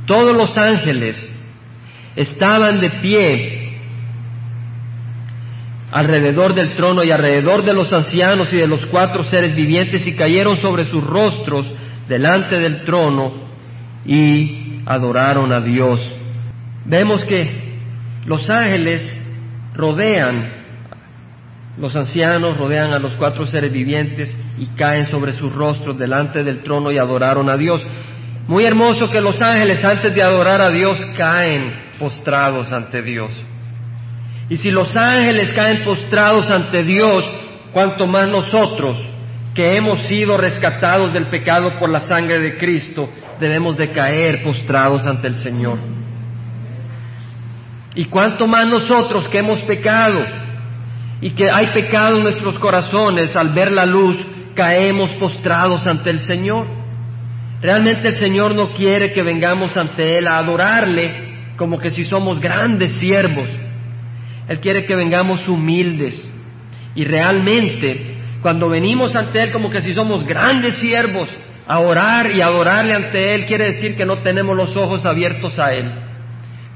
todos 0.06 0.34
los 0.34 0.56
ángeles 0.56 1.30
estaban 2.16 2.78
de 2.78 2.90
pie 3.02 3.68
alrededor 5.90 6.54
del 6.54 6.76
trono 6.76 7.04
y 7.04 7.10
alrededor 7.10 7.64
de 7.64 7.74
los 7.74 7.92
ancianos 7.92 8.52
y 8.54 8.58
de 8.58 8.68
los 8.68 8.86
cuatro 8.86 9.24
seres 9.24 9.54
vivientes 9.54 10.06
y 10.06 10.16
cayeron 10.16 10.56
sobre 10.56 10.84
sus 10.84 11.04
rostros 11.04 11.70
delante 12.08 12.58
del 12.58 12.84
trono 12.84 13.48
y 14.06 14.80
adoraron 14.86 15.52
a 15.52 15.60
Dios. 15.60 16.00
Vemos 16.86 17.24
que 17.24 17.78
los 18.24 18.48
ángeles 18.48 19.02
rodean, 19.78 20.50
los 21.78 21.94
ancianos 21.94 22.56
rodean 22.56 22.92
a 22.92 22.98
los 22.98 23.14
cuatro 23.14 23.46
seres 23.46 23.72
vivientes 23.72 24.36
y 24.58 24.66
caen 24.76 25.06
sobre 25.06 25.32
sus 25.32 25.54
rostros 25.54 25.96
delante 25.96 26.42
del 26.42 26.64
trono 26.64 26.90
y 26.90 26.98
adoraron 26.98 27.48
a 27.48 27.56
Dios. 27.56 27.86
Muy 28.48 28.64
hermoso 28.64 29.08
que 29.08 29.20
los 29.20 29.40
ángeles 29.40 29.84
antes 29.84 30.12
de 30.12 30.22
adorar 30.22 30.60
a 30.60 30.70
Dios 30.70 30.98
caen 31.16 31.90
postrados 31.96 32.72
ante 32.72 33.02
Dios. 33.02 33.30
Y 34.50 34.56
si 34.56 34.70
los 34.72 34.96
ángeles 34.96 35.52
caen 35.52 35.84
postrados 35.84 36.50
ante 36.50 36.82
Dios, 36.82 37.30
cuanto 37.72 38.08
más 38.08 38.26
nosotros, 38.26 39.00
que 39.54 39.76
hemos 39.76 40.00
sido 40.08 40.36
rescatados 40.36 41.12
del 41.12 41.26
pecado 41.26 41.78
por 41.78 41.88
la 41.88 42.00
sangre 42.00 42.40
de 42.40 42.56
Cristo, 42.56 43.08
debemos 43.38 43.76
de 43.76 43.92
caer 43.92 44.42
postrados 44.42 45.04
ante 45.04 45.28
el 45.28 45.34
Señor. 45.34 45.78
Y 47.98 48.04
cuánto 48.04 48.46
más 48.46 48.64
nosotros 48.68 49.26
que 49.26 49.38
hemos 49.38 49.60
pecado 49.62 50.20
y 51.20 51.30
que 51.30 51.50
hay 51.50 51.72
pecado 51.72 52.18
en 52.18 52.22
nuestros 52.22 52.56
corazones, 52.60 53.34
al 53.34 53.48
ver 53.48 53.72
la 53.72 53.84
luz, 53.84 54.24
caemos 54.54 55.10
postrados 55.14 55.84
ante 55.84 56.10
el 56.10 56.20
Señor. 56.20 56.64
Realmente 57.60 58.06
el 58.06 58.14
Señor 58.14 58.54
no 58.54 58.70
quiere 58.70 59.10
que 59.10 59.24
vengamos 59.24 59.76
ante 59.76 60.16
Él 60.16 60.28
a 60.28 60.38
adorarle 60.38 61.54
como 61.56 61.76
que 61.76 61.90
si 61.90 62.04
somos 62.04 62.38
grandes 62.38 63.00
siervos. 63.00 63.50
Él 64.46 64.60
quiere 64.60 64.84
que 64.84 64.94
vengamos 64.94 65.48
humildes. 65.48 66.24
Y 66.94 67.04
realmente, 67.04 68.14
cuando 68.42 68.68
venimos 68.68 69.16
ante 69.16 69.42
Él 69.42 69.50
como 69.50 69.70
que 69.70 69.82
si 69.82 69.92
somos 69.92 70.24
grandes 70.24 70.76
siervos, 70.76 71.28
a 71.66 71.80
orar 71.80 72.30
y 72.30 72.42
adorarle 72.42 72.94
ante 72.94 73.34
Él, 73.34 73.44
quiere 73.46 73.64
decir 73.64 73.96
que 73.96 74.06
no 74.06 74.18
tenemos 74.18 74.56
los 74.56 74.76
ojos 74.76 75.04
abiertos 75.04 75.58
a 75.58 75.72
Él. 75.72 76.07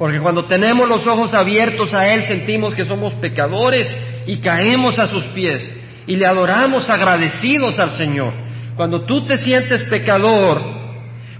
Porque 0.02 0.18
cuando 0.18 0.46
tenemos 0.46 0.88
los 0.88 1.06
ojos 1.06 1.32
abiertos 1.32 1.94
a 1.94 2.12
Él, 2.12 2.24
sentimos 2.24 2.74
que 2.74 2.84
somos 2.84 3.14
pecadores 3.14 3.86
y 4.26 4.38
caemos 4.38 4.98
a 4.98 5.06
sus 5.06 5.22
pies 5.26 5.70
y 6.08 6.16
le 6.16 6.26
adoramos 6.26 6.90
agradecidos 6.90 7.78
al 7.78 7.92
Señor. 7.92 8.32
Cuando 8.74 9.02
tú 9.02 9.24
te 9.26 9.38
sientes 9.38 9.84
pecador, 9.84 10.60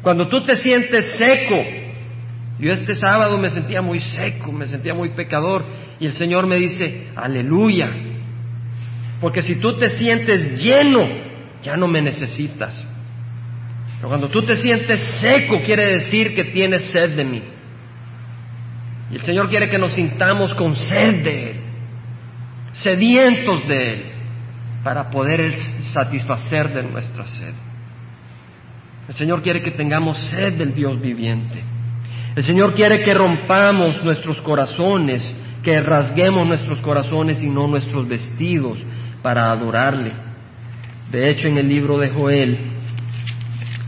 cuando 0.01 0.29
tú 0.29 0.45
te 0.45 0.55
sientes 0.55 1.07
seco, 1.19 1.57
yo 2.61 2.73
este 2.73 2.95
sábado 2.95 3.37
me 3.37 3.51
sentía 3.51 3.83
muy 3.83 3.99
seco, 3.99 4.53
me 4.53 4.69
sentía 4.69 4.95
muy 4.95 5.09
pecador 5.09 5.65
y 5.99 6.07
el 6.07 6.13
Señor 6.13 6.47
me 6.47 6.55
dice, 6.55 7.09
aleluya, 7.17 7.91
porque 9.21 9.43
si 9.43 9.57
tú 9.57 9.77
te 9.77 9.91
sientes 9.91 10.63
lleno, 10.63 11.05
ya 11.63 11.77
no 11.77 11.89
me 11.89 12.01
necesitas. 12.01 12.87
Pero 13.97 14.07
cuando 14.07 14.29
tú 14.29 14.41
te 14.43 14.55
sientes 14.55 15.01
seco, 15.21 15.61
quiere 15.65 15.85
decir 15.87 16.37
que 16.37 16.45
tienes 16.45 16.85
sed 16.93 17.17
de 17.17 17.25
mí. 17.25 17.43
Y 19.13 19.17
el 19.17 19.21
Señor 19.21 19.51
quiere 19.51 19.69
que 19.69 19.79
nos 19.79 19.93
sintamos 19.93 20.55
con 20.55 20.75
sed 20.75 21.23
de 21.23 21.51
Él, 21.51 21.57
sedientos 22.73 23.69
de 23.69 23.93
Él, 23.93 24.05
para 24.83 25.11
poder 25.11 25.53
satisfacer 25.93 26.73
de 26.73 26.83
nuestra 26.83 27.25
sed. 27.27 27.53
El 29.07 29.15
Señor 29.15 29.43
quiere 29.43 29.63
que 29.63 29.73
tengamos 29.73 30.17
sed 30.31 30.55
del 30.55 30.75
Dios 30.75 30.99
viviente. 30.99 31.63
El 32.35 32.43
Señor 32.43 32.73
quiere 32.73 33.01
que 33.01 33.13
rompamos 33.13 34.03
nuestros 34.03 34.41
corazones, 34.41 35.23
que 35.63 35.79
rasguemos 35.83 36.47
nuestros 36.47 36.81
corazones 36.81 37.43
y 37.43 37.49
no 37.49 37.67
nuestros 37.67 38.09
vestidos 38.09 38.83
para 39.21 39.53
adorarle. 39.53 40.13
De 41.11 41.29
hecho, 41.29 41.49
en 41.49 41.59
el 41.59 41.69
libro 41.69 41.99
de 41.99 42.09
Joel, 42.09 42.79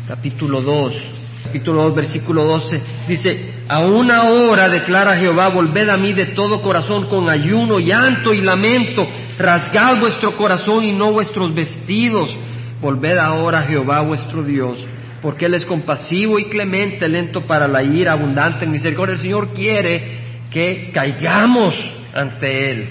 capítulo 0.06 0.60
2, 0.60 1.13
capítulo 1.54 1.84
2, 1.84 1.94
versículo 1.94 2.44
12, 2.46 2.82
dice, 3.06 3.52
a 3.68 3.78
una 3.78 4.24
hora 4.24 4.68
declara 4.68 5.14
Jehová, 5.14 5.50
volved 5.50 5.88
a 5.88 5.96
mí 5.96 6.12
de 6.12 6.34
todo 6.34 6.60
corazón 6.60 7.06
con 7.06 7.30
ayuno, 7.30 7.78
llanto 7.78 8.34
y 8.34 8.40
lamento, 8.40 9.06
rasgad 9.38 10.00
vuestro 10.00 10.36
corazón 10.36 10.82
y 10.82 10.90
no 10.90 11.12
vuestros 11.12 11.54
vestidos, 11.54 12.36
volved 12.80 13.16
ahora 13.18 13.60
a 13.60 13.66
Jehová 13.68 14.00
vuestro 14.00 14.42
Dios, 14.42 14.84
porque 15.22 15.46
Él 15.46 15.54
es 15.54 15.64
compasivo 15.64 16.40
y 16.40 16.46
clemente, 16.46 17.08
lento 17.08 17.46
para 17.46 17.68
la 17.68 17.84
ira, 17.84 18.14
abundante 18.14 18.64
en 18.64 18.72
misericordia. 18.72 19.14
El 19.14 19.20
Señor 19.20 19.52
quiere 19.52 20.18
que 20.50 20.90
caigamos 20.92 21.76
ante 22.12 22.70
Él. 22.72 22.88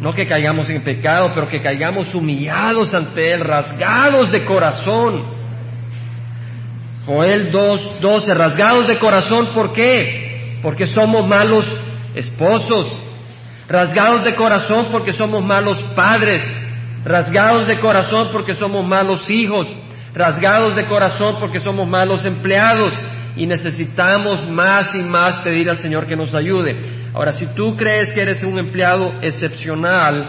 No 0.00 0.12
que 0.12 0.26
caigamos 0.26 0.68
en 0.68 0.82
pecado, 0.82 1.30
pero 1.32 1.46
que 1.46 1.60
caigamos 1.60 2.12
humillados 2.12 2.92
ante 2.92 3.32
Él, 3.32 3.44
rasgados 3.44 4.32
de 4.32 4.44
corazón 4.44 5.39
Joel 7.10 7.50
2, 7.50 8.00
12, 8.00 8.34
rasgados 8.34 8.86
de 8.86 8.96
corazón, 8.96 9.48
¿por 9.52 9.72
qué? 9.72 10.58
Porque 10.62 10.86
somos 10.86 11.26
malos 11.26 11.66
esposos, 12.14 12.86
rasgados 13.68 14.22
de 14.22 14.36
corazón 14.36 14.86
porque 14.92 15.12
somos 15.12 15.44
malos 15.44 15.82
padres, 15.96 16.40
rasgados 17.04 17.66
de 17.66 17.80
corazón 17.80 18.28
porque 18.30 18.54
somos 18.54 18.86
malos 18.86 19.28
hijos, 19.28 19.66
rasgados 20.14 20.76
de 20.76 20.86
corazón 20.86 21.34
porque 21.40 21.58
somos 21.58 21.88
malos 21.88 22.24
empleados 22.24 22.92
y 23.34 23.44
necesitamos 23.44 24.48
más 24.48 24.94
y 24.94 25.02
más 25.02 25.40
pedir 25.40 25.68
al 25.68 25.78
Señor 25.78 26.06
que 26.06 26.14
nos 26.14 26.32
ayude. 26.32 26.76
Ahora, 27.12 27.32
si 27.32 27.44
tú 27.56 27.76
crees 27.76 28.12
que 28.12 28.22
eres 28.22 28.44
un 28.44 28.56
empleado 28.56 29.14
excepcional, 29.20 30.26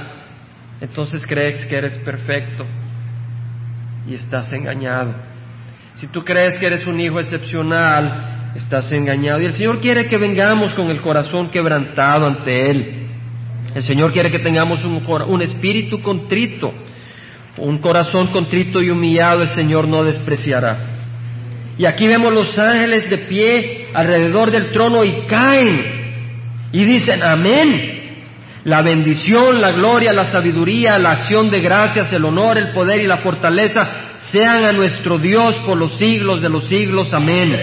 entonces 0.81 1.27
crees 1.27 1.63
que 1.67 1.77
eres 1.77 1.95
perfecto 1.97 2.65
y 4.07 4.15
estás 4.15 4.51
engañado. 4.51 5.29
Si 5.95 6.07
tú 6.07 6.23
crees 6.23 6.57
que 6.57 6.67
eres 6.67 6.87
un 6.87 6.99
hijo 6.99 7.19
excepcional, 7.19 8.53
estás 8.55 8.91
engañado. 8.91 9.41
Y 9.41 9.45
el 9.45 9.53
Señor 9.53 9.79
quiere 9.79 10.07
que 10.07 10.17
vengamos 10.17 10.73
con 10.73 10.89
el 10.89 11.01
corazón 11.01 11.49
quebrantado 11.49 12.25
ante 12.25 12.71
Él. 12.71 13.07
El 13.75 13.83
Señor 13.83 14.11
quiere 14.11 14.31
que 14.31 14.39
tengamos 14.39 14.83
un, 14.83 15.41
espíritu 15.41 16.01
contrito. 16.01 16.73
Un 17.57 17.77
corazón 17.79 18.27
contrito 18.27 18.81
y 18.81 18.89
humillado 18.89 19.43
el 19.43 19.49
Señor 19.49 19.87
no 19.87 20.03
despreciará. 20.03 20.77
Y 21.77 21.85
aquí 21.85 22.07
vemos 22.07 22.33
los 22.33 22.57
ángeles 22.57 23.09
de 23.09 23.17
pie 23.19 23.87
alrededor 23.93 24.51
del 24.51 24.71
trono 24.71 25.03
y 25.03 25.21
caen 25.27 25.81
y 26.71 26.85
dicen 26.85 27.21
amén. 27.23 27.99
La 28.63 28.83
bendición, 28.83 29.59
la 29.59 29.71
gloria, 29.71 30.13
la 30.13 30.25
sabiduría, 30.25 30.99
la 30.99 31.13
acción 31.13 31.49
de 31.49 31.61
gracias, 31.61 32.13
el 32.13 32.23
honor, 32.25 32.59
el 32.59 32.69
poder 32.69 33.01
y 33.01 33.07
la 33.07 33.17
fortaleza 33.17 34.10
sean 34.29 34.65
a 34.65 34.71
nuestro 34.71 35.17
Dios 35.17 35.55
por 35.65 35.77
los 35.77 35.97
siglos 35.97 36.41
de 36.41 36.49
los 36.49 36.67
siglos. 36.67 37.13
Amén. 37.13 37.57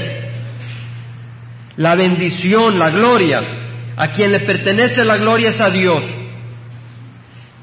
La 1.77 1.95
bendición, 1.95 2.79
la 2.79 2.91
gloria, 2.91 3.43
a 3.97 4.13
quien 4.13 4.33
le 4.33 4.41
pertenece 4.41 5.05
la 5.05 5.17
gloria 5.17 5.51
es 5.51 5.61
a 5.61 5.71
Dios. 5.71 6.03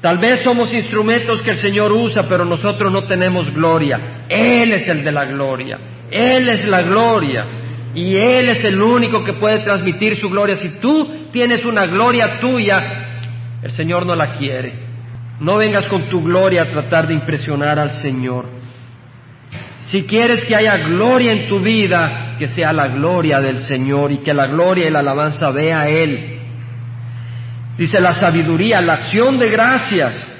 Tal 0.00 0.18
vez 0.18 0.40
somos 0.42 0.72
instrumentos 0.72 1.42
que 1.42 1.50
el 1.50 1.56
Señor 1.56 1.92
usa, 1.92 2.22
pero 2.28 2.44
nosotros 2.44 2.92
no 2.92 3.04
tenemos 3.04 3.52
gloria. 3.52 4.24
Él 4.28 4.72
es 4.72 4.88
el 4.88 5.04
de 5.04 5.12
la 5.12 5.24
gloria. 5.24 5.78
Él 6.10 6.48
es 6.48 6.66
la 6.66 6.82
gloria. 6.82 7.44
Y 7.94 8.14
Él 8.14 8.50
es 8.50 8.62
el 8.62 8.80
único 8.80 9.24
que 9.24 9.32
puede 9.34 9.60
transmitir 9.60 10.16
su 10.16 10.28
gloria. 10.28 10.56
Si 10.56 10.78
tú 10.80 11.28
tienes 11.32 11.64
una 11.64 11.86
gloria 11.86 12.38
tuya, 12.38 13.06
el 13.62 13.72
Señor 13.72 14.06
no 14.06 14.14
la 14.14 14.34
quiere. 14.34 14.72
No 15.40 15.56
vengas 15.56 15.86
con 15.86 16.08
tu 16.08 16.22
gloria 16.22 16.62
a 16.62 16.70
tratar 16.70 17.08
de 17.08 17.14
impresionar 17.14 17.78
al 17.78 17.90
Señor. 17.90 18.55
Si 19.86 20.02
quieres 20.02 20.44
que 20.44 20.56
haya 20.56 20.76
gloria 20.78 21.32
en 21.32 21.46
tu 21.46 21.60
vida, 21.60 22.34
que 22.38 22.48
sea 22.48 22.72
la 22.72 22.88
gloria 22.88 23.40
del 23.40 23.58
Señor 23.58 24.10
y 24.10 24.18
que 24.18 24.34
la 24.34 24.46
gloria 24.46 24.88
y 24.88 24.90
la 24.90 24.98
alabanza 24.98 25.50
vea 25.50 25.82
a 25.82 25.88
Él. 25.88 26.40
Dice 27.78 28.00
la 28.00 28.12
sabiduría, 28.12 28.80
la 28.80 28.94
acción 28.94 29.38
de 29.38 29.48
gracias. 29.48 30.32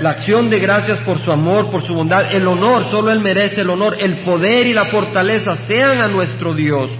La 0.00 0.10
acción 0.10 0.50
de 0.50 0.58
gracias 0.58 0.98
por 1.00 1.20
su 1.20 1.30
amor, 1.30 1.70
por 1.70 1.82
su 1.82 1.94
bondad, 1.94 2.34
el 2.34 2.46
honor, 2.48 2.90
solo 2.90 3.12
Él 3.12 3.20
merece 3.20 3.60
el 3.60 3.70
honor, 3.70 3.96
el 4.00 4.16
poder 4.18 4.66
y 4.66 4.74
la 4.74 4.86
fortaleza 4.86 5.54
sean 5.54 6.00
a 6.00 6.08
nuestro 6.08 6.54
Dios 6.54 6.90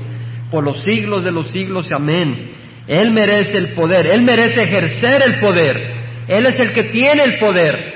por 0.53 0.63
los 0.63 0.85
siglos 0.85 1.25
de 1.25 1.33
los 1.33 1.49
siglos. 1.49 1.91
Amén. 1.91 2.51
Él 2.87 3.11
merece 3.11 3.59
el 3.59 3.71
poder, 3.71 4.07
Él 4.07 4.23
merece 4.23 4.63
ejercer 4.63 5.23
el 5.27 5.41
poder. 5.41 5.95
Él 6.29 6.47
es 6.47 6.61
el 6.61 6.73
que 6.73 6.85
tiene 6.85 7.25
el 7.25 7.39
poder. 7.41 7.92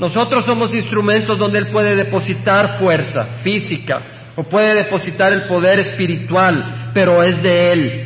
Nosotros 0.00 0.46
somos 0.46 0.72
instrumentos 0.72 1.38
donde 1.38 1.58
Él 1.58 1.68
puede 1.68 1.94
depositar 1.94 2.78
fuerza 2.78 3.40
física 3.42 4.00
o 4.34 4.42
puede 4.42 4.74
depositar 4.74 5.30
el 5.34 5.42
poder 5.42 5.78
espiritual, 5.80 6.90
pero 6.94 7.22
es 7.22 7.42
de 7.42 7.72
Él. 7.72 8.04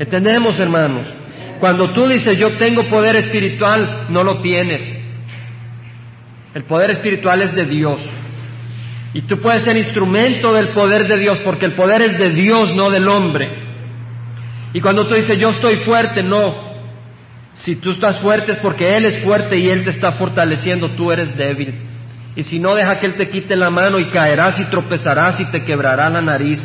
¿Entendemos, 0.00 0.58
hermanos? 0.58 1.06
Cuando 1.60 1.92
tú 1.92 2.08
dices 2.08 2.36
yo 2.36 2.56
tengo 2.56 2.88
poder 2.88 3.14
espiritual, 3.14 4.06
no 4.08 4.24
lo 4.24 4.40
tienes. 4.40 4.82
El 6.52 6.64
poder 6.64 6.90
espiritual 6.90 7.40
es 7.40 7.54
de 7.54 7.66
Dios. 7.66 8.00
Y 9.14 9.22
tú 9.22 9.38
puedes 9.38 9.62
ser 9.62 9.76
instrumento 9.76 10.52
del 10.52 10.70
poder 10.70 11.06
de 11.06 11.18
Dios, 11.18 11.38
porque 11.44 11.66
el 11.66 11.76
poder 11.76 12.02
es 12.02 12.18
de 12.18 12.30
Dios, 12.30 12.74
no 12.74 12.90
del 12.90 13.06
hombre. 13.06 13.48
Y 14.72 14.80
cuando 14.80 15.06
tú 15.06 15.14
dices 15.14 15.38
yo 15.38 15.50
estoy 15.50 15.76
fuerte, 15.76 16.24
no, 16.24 16.65
si 17.58 17.76
tú 17.76 17.90
estás 17.90 18.18
fuerte 18.18 18.52
es 18.52 18.58
porque 18.58 18.96
Él 18.96 19.06
es 19.06 19.22
fuerte 19.22 19.58
y 19.58 19.68
Él 19.68 19.84
te 19.84 19.90
está 19.90 20.12
fortaleciendo, 20.12 20.90
tú 20.90 21.10
eres 21.10 21.36
débil. 21.36 21.74
Y 22.34 22.42
si 22.42 22.58
no, 22.58 22.74
deja 22.74 22.98
que 22.98 23.06
Él 23.06 23.14
te 23.14 23.28
quite 23.28 23.56
la 23.56 23.70
mano 23.70 23.98
y 23.98 24.10
caerás 24.10 24.60
y 24.60 24.64
tropezarás 24.66 25.40
y 25.40 25.46
te 25.46 25.64
quebrará 25.64 26.10
la 26.10 26.20
nariz. 26.20 26.60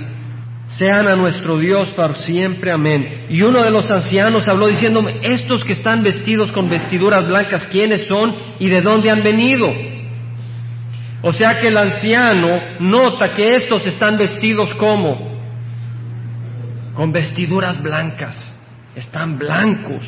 Sean 0.78 1.08
a 1.08 1.16
nuestro 1.16 1.58
Dios 1.58 1.90
para 1.90 2.14
siempre, 2.16 2.72
amén. 2.72 3.26
Y 3.30 3.42
uno 3.42 3.64
de 3.64 3.72
los 3.72 3.90
ancianos 3.90 4.48
habló 4.48 4.68
diciéndome, 4.68 5.16
estos 5.22 5.64
que 5.64 5.74
están 5.74 6.04
vestidos 6.04 6.52
con 6.52 6.70
vestiduras 6.70 7.26
blancas, 7.26 7.68
¿quiénes 7.68 8.08
son 8.08 8.36
y 8.60 8.68
de 8.68 8.82
dónde 8.82 9.10
han 9.10 9.24
venido? 9.24 9.68
O 11.24 11.32
sea 11.34 11.60
que 11.60 11.68
el 11.68 11.78
anciano 11.78 12.80
nota 12.80 13.32
que 13.34 13.50
estos 13.56 13.86
están 13.86 14.18
vestidos 14.18 14.74
como 14.76 15.32
con 16.96 17.12
vestiduras 17.12 17.82
blancas, 17.82 18.44
están 18.96 19.38
blancos. 19.38 20.06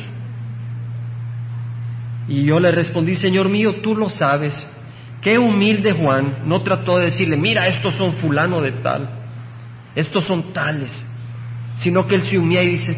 Y 2.28 2.44
yo 2.44 2.58
le 2.58 2.72
respondí, 2.72 3.16
Señor 3.16 3.48
mío, 3.48 3.76
tú 3.82 3.94
lo 3.96 4.08
sabes. 4.08 4.54
Qué 5.20 5.38
humilde 5.38 5.92
Juan 5.92 6.42
no 6.46 6.62
trató 6.62 6.98
de 6.98 7.06
decirle, 7.06 7.36
mira, 7.36 7.66
estos 7.66 7.94
son 7.94 8.14
fulano 8.14 8.60
de 8.60 8.72
tal, 8.72 9.08
estos 9.94 10.24
son 10.24 10.52
tales, 10.52 10.92
sino 11.76 12.06
que 12.06 12.16
él 12.16 12.22
se 12.22 12.36
humilla 12.36 12.62
y 12.62 12.68
dice, 12.68 12.96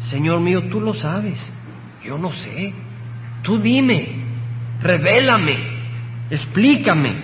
Señor 0.00 0.40
mío, 0.40 0.68
tú 0.70 0.80
lo 0.80 0.94
sabes, 0.94 1.38
yo 2.02 2.16
no 2.16 2.32
sé, 2.32 2.72
tú 3.42 3.58
dime, 3.58 4.24
revélame, 4.80 5.58
explícame. 6.30 7.16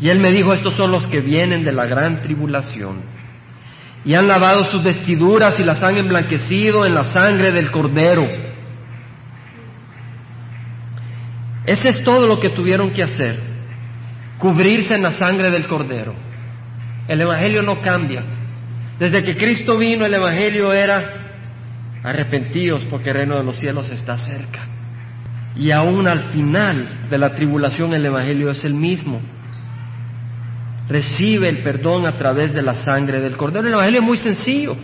Y 0.00 0.08
él 0.08 0.20
me 0.20 0.30
dijo, 0.30 0.52
estos 0.52 0.74
son 0.74 0.92
los 0.92 1.04
que 1.08 1.20
vienen 1.20 1.64
de 1.64 1.72
la 1.72 1.86
gran 1.86 2.22
tribulación 2.22 3.18
y 4.04 4.14
han 4.14 4.26
lavado 4.26 4.70
sus 4.70 4.82
vestiduras 4.82 5.58
y 5.58 5.64
las 5.64 5.82
han 5.82 5.96
emblanquecido 5.96 6.86
en 6.86 6.94
la 6.94 7.04
sangre 7.04 7.50
del 7.52 7.70
cordero. 7.70 8.22
Ese 11.68 11.90
es 11.90 12.02
todo 12.02 12.26
lo 12.26 12.40
que 12.40 12.50
tuvieron 12.50 12.90
que 12.90 13.02
hacer, 13.02 13.38
cubrirse 14.38 14.94
en 14.94 15.02
la 15.02 15.12
sangre 15.12 15.50
del 15.50 15.66
cordero. 15.68 16.14
El 17.06 17.20
Evangelio 17.20 17.62
no 17.62 17.80
cambia. 17.80 18.24
Desde 18.98 19.22
que 19.22 19.36
Cristo 19.36 19.76
vino, 19.76 20.04
el 20.04 20.14
Evangelio 20.14 20.72
era 20.72 21.12
arrepentidos 22.02 22.84
porque 22.90 23.10
el 23.10 23.16
reino 23.16 23.36
de 23.36 23.44
los 23.44 23.56
cielos 23.58 23.90
está 23.90 24.18
cerca. 24.18 24.60
Y 25.56 25.70
aún 25.70 26.06
al 26.06 26.30
final 26.30 27.06
de 27.10 27.18
la 27.18 27.34
tribulación 27.34 27.92
el 27.92 28.06
Evangelio 28.06 28.50
es 28.50 28.64
el 28.64 28.74
mismo 28.74 29.20
recibe 30.88 31.48
el 31.48 31.62
perdón 31.62 32.06
a 32.06 32.12
través 32.12 32.52
de 32.52 32.62
la 32.62 32.74
sangre 32.76 33.20
del 33.20 33.36
Cordero. 33.36 33.66
El 33.66 33.74
Evangelio 33.74 34.00
es 34.00 34.06
muy 34.06 34.16
sencillo. 34.16 34.76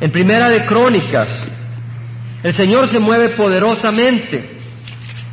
En 0.00 0.10
Primera 0.10 0.48
de 0.48 0.64
Crónicas, 0.64 1.46
el 2.42 2.54
Señor 2.54 2.88
se 2.88 2.98
mueve 2.98 3.30
poderosamente, 3.36 4.57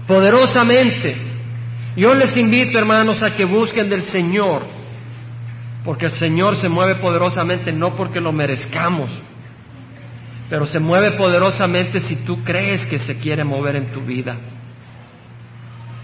poderosamente. 0.08 1.16
Yo 1.96 2.14
les 2.14 2.36
invito, 2.36 2.78
hermanos, 2.78 3.24
a 3.24 3.34
que 3.34 3.46
busquen 3.46 3.90
del 3.90 4.04
Señor, 4.04 4.64
porque 5.84 6.08
el 6.08 6.12
Señor 6.12 6.58
se 6.58 6.68
mueve 6.68 6.96
poderosamente 6.96 7.72
no 7.72 7.96
porque 7.96 8.20
lo 8.20 8.34
merezcamos, 8.34 9.10
pero 10.50 10.66
se 10.66 10.80
mueve 10.80 11.12
poderosamente 11.12 12.00
si 12.00 12.18
tú 12.18 12.44
crees 12.44 12.86
que 12.86 13.00
se 13.00 13.18
quiere 13.18 13.44
mover 13.44 13.78
en 13.78 13.92
tu 13.92 14.02
vida. 14.02 14.38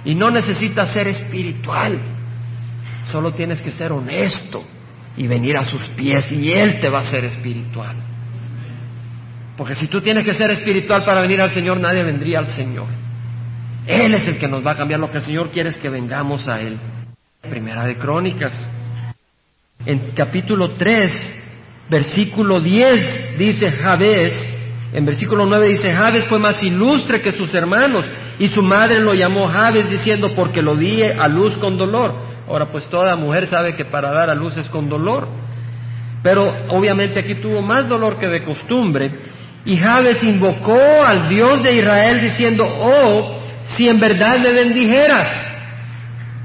Y 0.03 0.15
no 0.15 0.31
necesita 0.31 0.85
ser 0.87 1.07
espiritual. 1.07 1.99
Solo 3.11 3.33
tienes 3.33 3.61
que 3.61 3.71
ser 3.71 3.91
honesto 3.91 4.63
y 5.17 5.27
venir 5.27 5.57
a 5.57 5.65
sus 5.65 5.83
pies 5.89 6.31
y 6.31 6.51
Él 6.51 6.79
te 6.79 6.89
va 6.89 7.01
a 7.01 7.05
ser 7.05 7.25
espiritual. 7.25 7.95
Porque 9.57 9.75
si 9.75 9.87
tú 9.87 10.01
tienes 10.01 10.23
que 10.23 10.33
ser 10.33 10.49
espiritual 10.51 11.03
para 11.03 11.21
venir 11.21 11.41
al 11.41 11.51
Señor, 11.51 11.79
nadie 11.79 12.03
vendría 12.03 12.39
al 12.39 12.47
Señor. 12.47 13.00
Él 13.91 14.13
es 14.13 14.27
el 14.27 14.37
que 14.37 14.47
nos 14.47 14.65
va 14.65 14.71
a 14.71 14.75
cambiar. 14.75 14.99
Lo 14.99 15.11
que 15.11 15.17
el 15.17 15.23
Señor 15.23 15.51
quiere 15.51 15.69
es 15.69 15.77
que 15.77 15.89
vengamos 15.89 16.47
a 16.47 16.61
Él. 16.61 16.77
Primera 17.49 17.85
de 17.85 17.95
Crónicas. 17.97 18.53
En 19.85 20.11
capítulo 20.11 20.75
3, 20.75 21.43
versículo 21.89 22.59
10 22.59 23.37
dice 23.37 23.71
Jabez, 23.71 24.31
en 24.93 25.05
versículo 25.05 25.45
9 25.45 25.67
dice, 25.67 25.93
Jabez 25.93 26.25
fue 26.27 26.37
más 26.37 26.61
ilustre 26.61 27.21
que 27.21 27.31
sus 27.31 27.53
hermanos 27.55 28.05
y 28.39 28.47
su 28.49 28.61
madre 28.61 28.99
lo 28.99 29.13
llamó 29.13 29.47
Jabez 29.47 29.89
diciendo, 29.89 30.31
porque 30.35 30.61
lo 30.61 30.75
di 30.75 31.01
a 31.03 31.27
luz 31.27 31.55
con 31.57 31.77
dolor. 31.77 32.13
Ahora, 32.47 32.69
pues 32.69 32.85
toda 32.87 33.15
mujer 33.15 33.47
sabe 33.47 33.75
que 33.75 33.85
para 33.85 34.11
dar 34.11 34.29
a 34.29 34.35
luz 34.35 34.57
es 34.57 34.69
con 34.69 34.89
dolor. 34.89 35.27
Pero 36.21 36.53
obviamente 36.69 37.19
aquí 37.19 37.35
tuvo 37.35 37.61
más 37.61 37.87
dolor 37.87 38.17
que 38.17 38.27
de 38.27 38.43
costumbre. 38.43 39.11
Y 39.65 39.77
Jabes 39.77 40.23
invocó 40.23 40.79
al 41.05 41.29
Dios 41.29 41.63
de 41.63 41.75
Israel 41.75 42.21
diciendo, 42.21 42.67
oh, 42.67 43.40
si 43.65 43.87
en 43.87 43.99
verdad 43.99 44.39
me 44.39 44.51
bendijeras. 44.51 45.29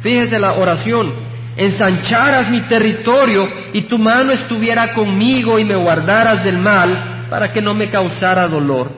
Fíjese 0.00 0.38
la 0.38 0.52
oración, 0.52 1.12
ensancharas 1.56 2.50
mi 2.50 2.60
territorio 2.62 3.48
y 3.72 3.82
tu 3.82 3.98
mano 3.98 4.32
estuviera 4.32 4.92
conmigo 4.94 5.58
y 5.58 5.64
me 5.64 5.74
guardaras 5.74 6.44
del 6.44 6.58
mal 6.58 7.26
para 7.30 7.52
que 7.52 7.60
no 7.60 7.74
me 7.74 7.90
causara 7.90 8.46
dolor. 8.46 8.90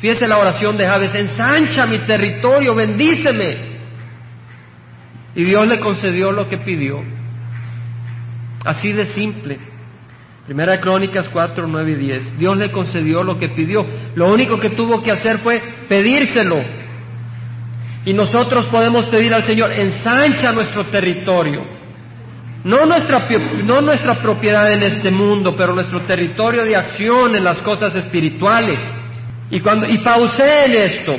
Fíjese 0.00 0.28
la 0.28 0.38
oración 0.38 0.76
de 0.76 0.86
Jabes, 0.86 1.14
ensancha 1.14 1.84
mi 1.84 1.98
territorio, 2.00 2.74
bendíceme. 2.74 3.78
Y 5.34 5.44
Dios 5.44 5.66
le 5.66 5.78
concedió 5.80 6.32
lo 6.32 6.48
que 6.48 6.58
pidió. 6.58 7.02
Así 8.64 8.92
de 8.92 9.06
simple. 9.06 9.58
Primera 10.46 10.72
de 10.72 10.80
Crónicas 10.80 11.28
4, 11.28 11.66
9 11.66 11.92
y 11.92 11.94
10. 11.94 12.38
Dios 12.38 12.56
le 12.56 12.72
concedió 12.72 13.22
lo 13.22 13.38
que 13.38 13.50
pidió. 13.50 13.84
Lo 14.14 14.32
único 14.32 14.58
que 14.58 14.70
tuvo 14.70 15.02
que 15.02 15.10
hacer 15.10 15.38
fue 15.38 15.60
pedírselo. 15.88 16.58
Y 18.08 18.14
nosotros 18.14 18.64
podemos 18.68 19.04
pedir 19.08 19.34
al 19.34 19.42
Señor, 19.42 19.70
ensancha 19.70 20.50
nuestro 20.50 20.86
territorio. 20.86 21.62
No 22.64 22.86
nuestra, 22.86 23.28
no 23.66 23.82
nuestra 23.82 24.14
propiedad 24.14 24.72
en 24.72 24.82
este 24.82 25.10
mundo, 25.10 25.54
pero 25.54 25.74
nuestro 25.74 26.00
territorio 26.00 26.64
de 26.64 26.74
acción 26.74 27.36
en 27.36 27.44
las 27.44 27.58
cosas 27.58 27.94
espirituales. 27.96 28.80
Y, 29.50 29.60
cuando, 29.60 29.86
y 29.86 29.98
pausé 29.98 30.64
en 30.64 30.72
esto. 30.72 31.16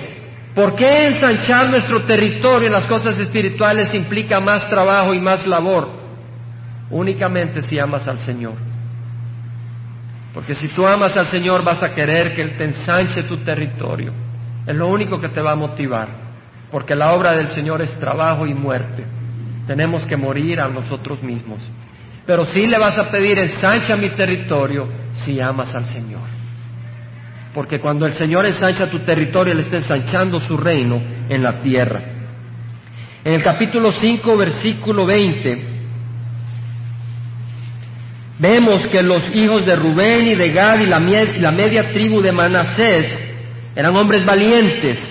¿Por 0.56 0.76
qué 0.76 1.06
ensanchar 1.06 1.70
nuestro 1.70 2.06
territorio 2.06 2.66
en 2.66 2.74
las 2.74 2.86
cosas 2.86 3.20
espirituales 3.20 3.94
implica 3.94 4.40
más 4.40 4.68
trabajo 4.68 5.14
y 5.14 5.22
más 5.22 5.46
labor? 5.46 5.92
Únicamente 6.90 7.62
si 7.62 7.78
amas 7.78 8.08
al 8.08 8.18
Señor. 8.18 8.56
Porque 10.34 10.56
si 10.56 10.70
tú 10.70 10.88
amas 10.88 11.16
al 11.16 11.28
Señor 11.28 11.64
vas 11.64 11.84
a 11.84 11.94
querer 11.94 12.34
que 12.34 12.42
Él 12.42 12.58
te 12.58 12.64
ensanche 12.64 13.22
tu 13.26 13.38
territorio. 13.38 14.12
Es 14.66 14.76
lo 14.76 14.88
único 14.88 15.22
que 15.22 15.30
te 15.30 15.40
va 15.40 15.52
a 15.52 15.56
motivar. 15.56 16.29
Porque 16.72 16.96
la 16.96 17.14
obra 17.14 17.34
del 17.34 17.48
Señor 17.50 17.82
es 17.82 17.98
trabajo 18.00 18.46
y 18.46 18.54
muerte. 18.54 19.04
Tenemos 19.66 20.06
que 20.06 20.18
morir 20.18 20.60
a 20.60 20.68
nosotros 20.68 21.22
mismos. 21.24 21.60
Pero 22.26 22.46
si 22.46 22.68
le 22.68 22.78
vas 22.78 22.98
a 22.98 23.10
pedir 23.10 23.40
ensancha 23.40 23.96
mi 23.96 24.10
territorio 24.10 24.88
si 25.14 25.40
amas 25.42 25.74
al 25.74 25.86
Señor. 25.86 26.28
Porque 27.54 27.80
cuando 27.80 28.06
el 28.06 28.14
Señor 28.14 28.46
ensancha 28.46 28.88
tu 28.88 29.00
territorio, 29.00 29.54
Él 29.54 29.62
está 29.62 29.78
ensanchando 29.78 30.40
su 30.40 30.56
reino 30.56 31.00
en 31.28 31.42
la 31.42 31.62
tierra. 31.62 32.02
En 33.24 33.34
el 33.34 33.44
capítulo 33.44 33.92
5, 33.92 34.38
versículo 34.38 35.06
20, 35.06 35.66
vemos 38.40 38.88
que 38.88 39.02
los 39.02 39.36
hijos 39.36 39.66
de 39.66 39.76
Rubén 39.76 40.28
y 40.28 40.36
de 40.36 40.50
Gad 40.52 40.80
y 40.80 40.86
la, 40.86 41.00
media 41.52 41.90
tribu 41.92 42.22
de 42.22 42.32
Manasés 42.32 43.18
eran 43.76 43.96
hombres 43.96 44.26
valientes. 44.26 45.04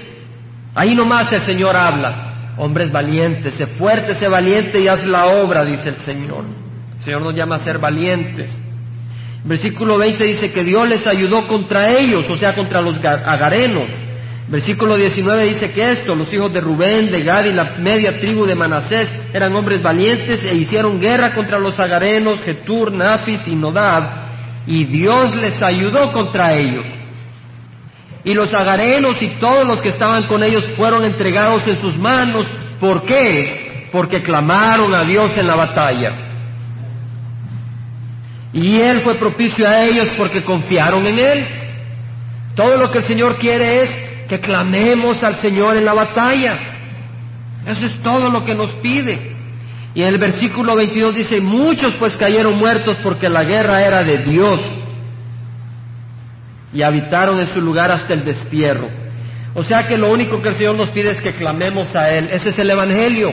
Ahí 0.79 0.95
nomás 0.95 1.33
el 1.33 1.41
Señor 1.41 1.75
habla, 1.75 2.55
hombres 2.57 2.93
valientes, 2.93 3.57
sé 3.57 3.67
fuerte, 3.67 4.15
sé 4.15 4.29
valiente 4.29 4.79
y 4.79 4.87
haz 4.87 5.05
la 5.05 5.27
obra, 5.27 5.65
dice 5.65 5.89
el 5.89 5.97
Señor. 5.97 6.45
El 6.99 7.05
Señor 7.05 7.23
nos 7.23 7.35
llama 7.35 7.57
a 7.57 7.65
ser 7.65 7.81
valientes. 7.81 8.49
Versículo 9.43 9.99
20 9.99 10.23
dice 10.23 10.51
que 10.51 10.63
Dios 10.63 10.89
les 10.89 11.05
ayudó 11.09 11.49
contra 11.49 11.91
ellos, 11.91 12.31
o 12.31 12.37
sea, 12.37 12.55
contra 12.55 12.81
los 12.81 12.97
agarenos. 13.05 13.87
Versículo 14.47 14.97
19 14.97 15.49
dice 15.49 15.73
que 15.73 15.83
esto, 15.83 16.15
los 16.15 16.33
hijos 16.33 16.53
de 16.53 16.61
Rubén, 16.61 17.11
de 17.11 17.25
Gad 17.25 17.47
y 17.47 17.55
la 17.55 17.73
media 17.81 18.17
tribu 18.21 18.47
de 18.47 18.55
Manasés 18.55 19.13
eran 19.35 19.57
hombres 19.57 19.83
valientes 19.83 20.45
e 20.45 20.55
hicieron 20.55 21.01
guerra 21.01 21.33
contra 21.33 21.59
los 21.59 21.77
agarenos, 21.81 22.41
Getur, 22.43 22.93
Nafis 22.93 23.49
y 23.49 23.57
Nodab, 23.57 24.05
y 24.65 24.85
Dios 24.85 25.35
les 25.35 25.61
ayudó 25.61 26.13
contra 26.13 26.55
ellos. 26.55 26.85
Y 28.29 28.35
los 28.35 28.53
agarenos 28.53 29.23
y 29.23 29.29
todos 29.41 29.67
los 29.67 29.81
que 29.81 29.89
estaban 29.89 30.27
con 30.27 30.43
ellos 30.43 30.63
fueron 30.77 31.03
entregados 31.03 31.67
en 31.67 31.81
sus 31.81 31.97
manos. 31.97 32.47
¿Por 32.79 33.07
qué? 33.07 33.89
Porque 33.91 34.21
clamaron 34.21 34.95
a 34.95 35.03
Dios 35.05 35.35
en 35.39 35.47
la 35.47 35.57
batalla. 35.57 36.13
Y 38.53 38.77
Él 38.83 39.01
fue 39.01 39.15
propicio 39.15 39.67
a 39.67 39.83
ellos 39.83 40.09
porque 40.19 40.45
confiaron 40.45 41.07
en 41.07 41.19
Él. 41.19 41.47
Todo 42.55 42.77
lo 42.77 42.91
que 42.91 42.99
el 42.99 43.05
Señor 43.05 43.39
quiere 43.39 43.85
es 43.85 43.91
que 44.29 44.39
clamemos 44.41 45.25
al 45.25 45.37
Señor 45.37 45.79
en 45.79 45.87
la 45.87 45.95
batalla. 45.95 46.59
Eso 47.67 47.87
es 47.87 48.03
todo 48.03 48.29
lo 48.29 48.45
que 48.45 48.55
nos 48.55 48.73
pide. 48.83 49.37
Y 49.95 50.03
en 50.03 50.09
el 50.09 50.19
versículo 50.19 50.77
22 50.77 51.15
dice, 51.15 51.41
muchos 51.41 51.95
pues 51.99 52.15
cayeron 52.15 52.59
muertos 52.59 52.99
porque 53.03 53.31
la 53.31 53.45
guerra 53.45 53.83
era 53.83 54.03
de 54.03 54.19
Dios. 54.19 54.61
Y 56.73 56.83
habitaron 56.83 57.41
en 57.41 57.53
su 57.53 57.61
lugar 57.61 57.91
hasta 57.91 58.15
el 58.15 58.25
destierro. 58.25 58.89
O 59.55 59.65
sea 59.65 59.87
que 59.87 59.97
lo 59.97 60.11
único 60.11 60.41
que 60.41 60.51
el 60.51 60.55
Señor 60.55 60.77
nos 60.77 60.91
pide 60.91 61.11
es 61.11 61.21
que 61.21 61.35
clamemos 61.35 61.95
a 61.97 62.11
Él. 62.11 62.29
Ese 62.31 62.51
es 62.51 62.59
el 62.59 62.71
Evangelio. 62.71 63.33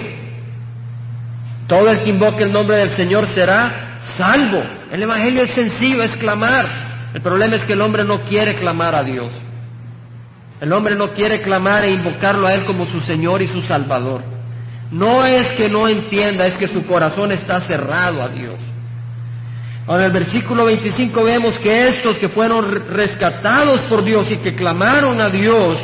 Todo 1.67 1.89
el 1.89 2.02
que 2.02 2.10
invoque 2.10 2.43
el 2.43 2.52
nombre 2.52 2.78
del 2.78 2.91
Señor 2.91 3.28
será 3.28 4.00
salvo. 4.17 4.63
El 4.91 5.04
Evangelio 5.04 5.43
es 5.43 5.52
sencillo, 5.52 6.04
es 6.04 6.15
clamar. 6.15 6.65
El 7.13 7.21
problema 7.21 7.56
es 7.56 7.63
que 7.63 7.74
el 7.74 7.82
hombre 7.82 8.04
no 8.04 8.21
quiere 8.21 8.56
clamar 8.56 8.95
a 8.95 9.04
Dios. 9.04 9.30
El 10.62 10.71
hombre 10.71 10.95
no 10.95 11.12
quiere 11.12 11.41
clamar 11.41 11.84
e 11.86 11.91
invocarlo 11.91 12.48
a 12.48 12.54
Él 12.54 12.65
como 12.65 12.86
su 12.86 13.02
Señor 13.02 13.41
y 13.41 13.48
su 13.48 13.62
Salvador. 13.62 14.24
No 14.91 15.26
es 15.26 15.48
que 15.54 15.69
no 15.69 15.88
entienda, 15.88 16.45
es 16.45 16.56
que 16.56 16.67
su 16.67 16.86
corazón 16.86 17.32
está 17.32 17.60
cerrado 17.62 18.21
a 18.21 18.30
Dios. 18.30 18.58
Ahora 19.88 20.06
en 20.06 20.15
el 20.15 20.19
versículo 20.19 20.65
25 20.65 21.24
vemos 21.24 21.60
que 21.60 21.88
estos 21.88 22.17
que 22.17 22.30
fueron 22.30 22.71
rescatados 22.89 23.82
por 23.82 24.04
Dios 24.04 24.32
y 24.32 24.38
que 24.38 24.56
clamaron 24.56 25.21
a 25.21 25.30
Dios, 25.30 25.80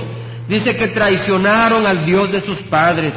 Dice 0.51 0.71
que 0.71 0.89
traicionaron 0.89 1.85
al 1.85 2.05
Dios 2.05 2.29
de 2.29 2.41
sus 2.41 2.59
padres 2.63 3.15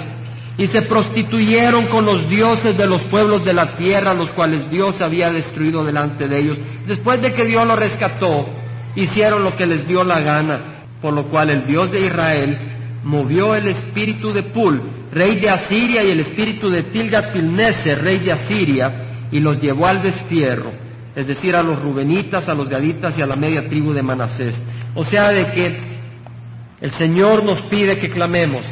y 0.57 0.68
se 0.68 0.83
prostituyeron 0.83 1.88
con 1.88 2.05
los 2.05 2.29
dioses 2.29 2.79
de 2.79 2.87
los 2.87 3.03
pueblos 3.07 3.44
de 3.44 3.53
la 3.53 3.75
tierra, 3.77 4.14
los 4.14 4.31
cuales 4.31 4.70
Dios 4.70 5.01
había 5.01 5.31
destruido 5.31 5.85
delante 5.85 6.29
de 6.29 6.38
ellos. 6.38 6.59
Después 6.87 7.20
de 7.20 7.33
que 7.33 7.44
Dios 7.44 7.66
los 7.66 7.77
rescató, 7.77 8.47
hicieron 8.94 9.42
lo 9.42 9.57
que 9.57 9.66
les 9.66 9.85
dio 9.85 10.05
la 10.05 10.20
gana, 10.20 10.61
por 11.03 11.12
lo 11.12 11.25
cual 11.25 11.51
el 11.51 11.66
Dios 11.66 11.90
de 11.90 12.07
Israel 12.07 12.57
movió 13.03 13.57
el 13.57 13.66
espíritu 13.66 14.33
de 14.33 14.44
Pul, 14.44 14.81
rey 15.11 15.40
de 15.40 15.51
Asiria, 15.51 16.05
y 16.05 16.12
el 16.12 16.20
espíritu 16.20 16.70
de 16.70 16.85
Tilgat-Pilneser, 16.85 17.99
rey 18.01 18.20
de 18.20 18.31
Asiria, 18.31 18.92
y 19.31 19.41
los 19.41 19.61
llevó 19.61 19.87
al 19.87 20.03
destierro, 20.03 20.73
es 21.15 21.27
decir, 21.27 21.55
a 21.55 21.63
los 21.63 21.81
rubenitas, 21.81 22.49
a 22.49 22.55
los 22.55 22.69
gaditas 22.69 23.19
y 23.19 23.23
a 23.23 23.27
la 23.27 23.37
media 23.37 23.69
tribu 23.69 23.93
de 23.93 24.03
Manasés. 24.03 24.61
O 24.95 25.05
sea, 25.05 25.31
de 25.31 25.47
que 25.47 25.77
el 26.81 26.93
Señor 26.93 27.45
nos 27.45 27.63
pide 27.63 27.99
que 27.99 28.09
clamemos, 28.09 28.65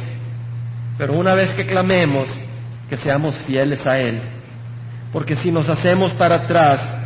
pero 0.97 1.13
una 1.13 1.33
vez 1.33 1.51
que 1.53 1.65
clamemos, 1.65 2.27
que 2.89 2.97
seamos 2.97 3.35
fieles 3.47 3.85
a 3.85 3.99
Él. 3.99 4.21
Porque 5.11 5.35
si 5.35 5.51
nos 5.51 5.69
hacemos 5.69 6.11
para 6.13 6.35
atrás, 6.35 7.03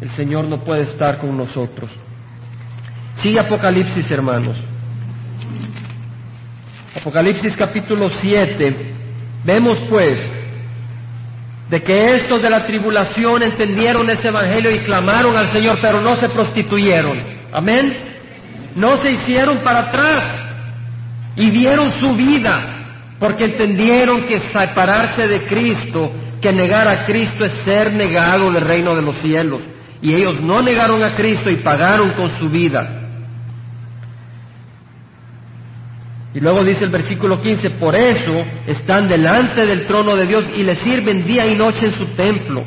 el 0.00 0.10
Señor 0.10 0.46
no 0.48 0.62
puede 0.62 0.82
estar 0.82 1.18
con 1.18 1.36
nosotros. 1.36 1.90
Sigue 3.16 3.40
Apocalipsis, 3.40 4.10
hermanos. 4.10 4.56
Apocalipsis 6.94 7.56
capítulo 7.56 8.08
7. 8.08 8.76
Vemos 9.44 9.78
pues 9.88 10.20
de 11.68 11.82
que 11.82 12.16
estos 12.16 12.40
de 12.40 12.50
la 12.50 12.64
tribulación 12.64 13.42
entendieron 13.42 14.08
ese 14.08 14.28
evangelio 14.28 14.70
y 14.70 14.80
clamaron 14.80 15.36
al 15.36 15.50
Señor, 15.50 15.78
pero 15.82 16.00
no 16.00 16.14
se 16.16 16.28
prostituyeron. 16.28 17.18
Amén. 17.52 17.96
No 18.76 19.00
se 19.02 19.10
hicieron 19.10 19.58
para 19.58 19.80
atrás 19.80 20.46
y 21.34 21.50
dieron 21.50 21.92
su 21.98 22.14
vida 22.14 22.76
porque 23.18 23.46
entendieron 23.46 24.26
que 24.26 24.40
separarse 24.40 25.26
de 25.26 25.44
Cristo, 25.46 26.12
que 26.40 26.52
negar 26.52 26.86
a 26.86 27.04
Cristo 27.04 27.44
es 27.44 27.52
ser 27.64 27.92
negado 27.94 28.52
del 28.52 28.62
reino 28.62 28.94
de 28.94 29.02
los 29.02 29.16
cielos. 29.18 29.62
Y 30.02 30.14
ellos 30.14 30.40
no 30.40 30.62
negaron 30.62 31.02
a 31.02 31.14
Cristo 31.14 31.50
y 31.50 31.56
pagaron 31.56 32.10
con 32.10 32.38
su 32.38 32.48
vida. 32.50 33.05
Y 36.36 36.40
luego 36.40 36.62
dice 36.62 36.84
el 36.84 36.90
versículo 36.90 37.40
15, 37.40 37.70
por 37.70 37.94
eso 37.96 38.44
están 38.66 39.08
delante 39.08 39.64
del 39.64 39.86
trono 39.86 40.14
de 40.14 40.26
Dios 40.26 40.44
y 40.54 40.64
le 40.64 40.74
sirven 40.76 41.26
día 41.26 41.46
y 41.46 41.54
noche 41.54 41.86
en 41.86 41.92
su 41.92 42.08
templo. 42.08 42.62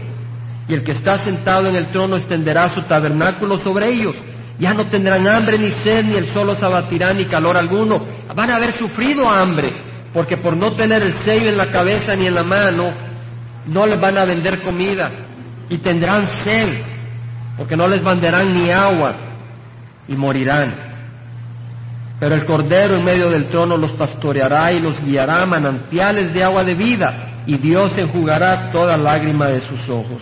Y 0.67 0.73
el 0.73 0.83
que 0.83 0.93
está 0.93 1.19
sentado 1.19 1.67
en 1.67 1.75
el 1.75 1.85
trono 1.91 2.15
extenderá 2.15 2.73
su 2.73 2.81
tabernáculo 2.81 3.59
sobre 3.59 3.93
ellos. 3.93 4.15
Ya 4.57 4.73
no 4.73 4.87
tendrán 4.87 5.27
hambre 5.27 5.59
ni 5.59 5.69
sed, 5.83 6.03
ni 6.05 6.15
el 6.15 6.33
sol 6.33 6.47
los 6.47 6.63
abatirá, 6.63 7.13
ni 7.13 7.25
calor 7.25 7.55
alguno. 7.57 8.03
Van 8.35 8.49
a 8.49 8.55
haber 8.55 8.73
sufrido 8.73 9.29
hambre, 9.29 9.71
porque 10.15 10.37
por 10.37 10.57
no 10.57 10.71
tener 10.71 11.03
el 11.03 11.13
sello 11.23 11.51
en 11.51 11.57
la 11.57 11.67
cabeza 11.67 12.15
ni 12.15 12.25
en 12.25 12.33
la 12.33 12.43
mano, 12.43 12.89
no 13.67 13.85
les 13.85 14.01
van 14.01 14.17
a 14.17 14.25
vender 14.25 14.63
comida 14.63 15.11
y 15.69 15.77
tendrán 15.77 16.27
sed, 16.43 16.69
porque 17.55 17.77
no 17.77 17.87
les 17.87 18.03
venderán 18.03 18.51
ni 18.51 18.71
agua 18.71 19.13
y 20.07 20.15
morirán. 20.15 20.88
Pero 22.19 22.35
el 22.35 22.45
Cordero 22.45 22.95
en 22.95 23.03
medio 23.03 23.29
del 23.29 23.47
trono 23.47 23.77
los 23.77 23.93
pastoreará 23.93 24.73
y 24.73 24.81
los 24.81 25.01
guiará 25.01 25.45
manantiales 25.45 26.33
de 26.33 26.43
agua 26.43 26.63
de 26.63 26.73
vida, 26.73 27.43
y 27.45 27.57
Dios 27.57 27.97
enjugará 27.97 28.71
toda 28.71 28.97
lágrima 28.97 29.47
de 29.47 29.61
sus 29.61 29.89
ojos. 29.89 30.21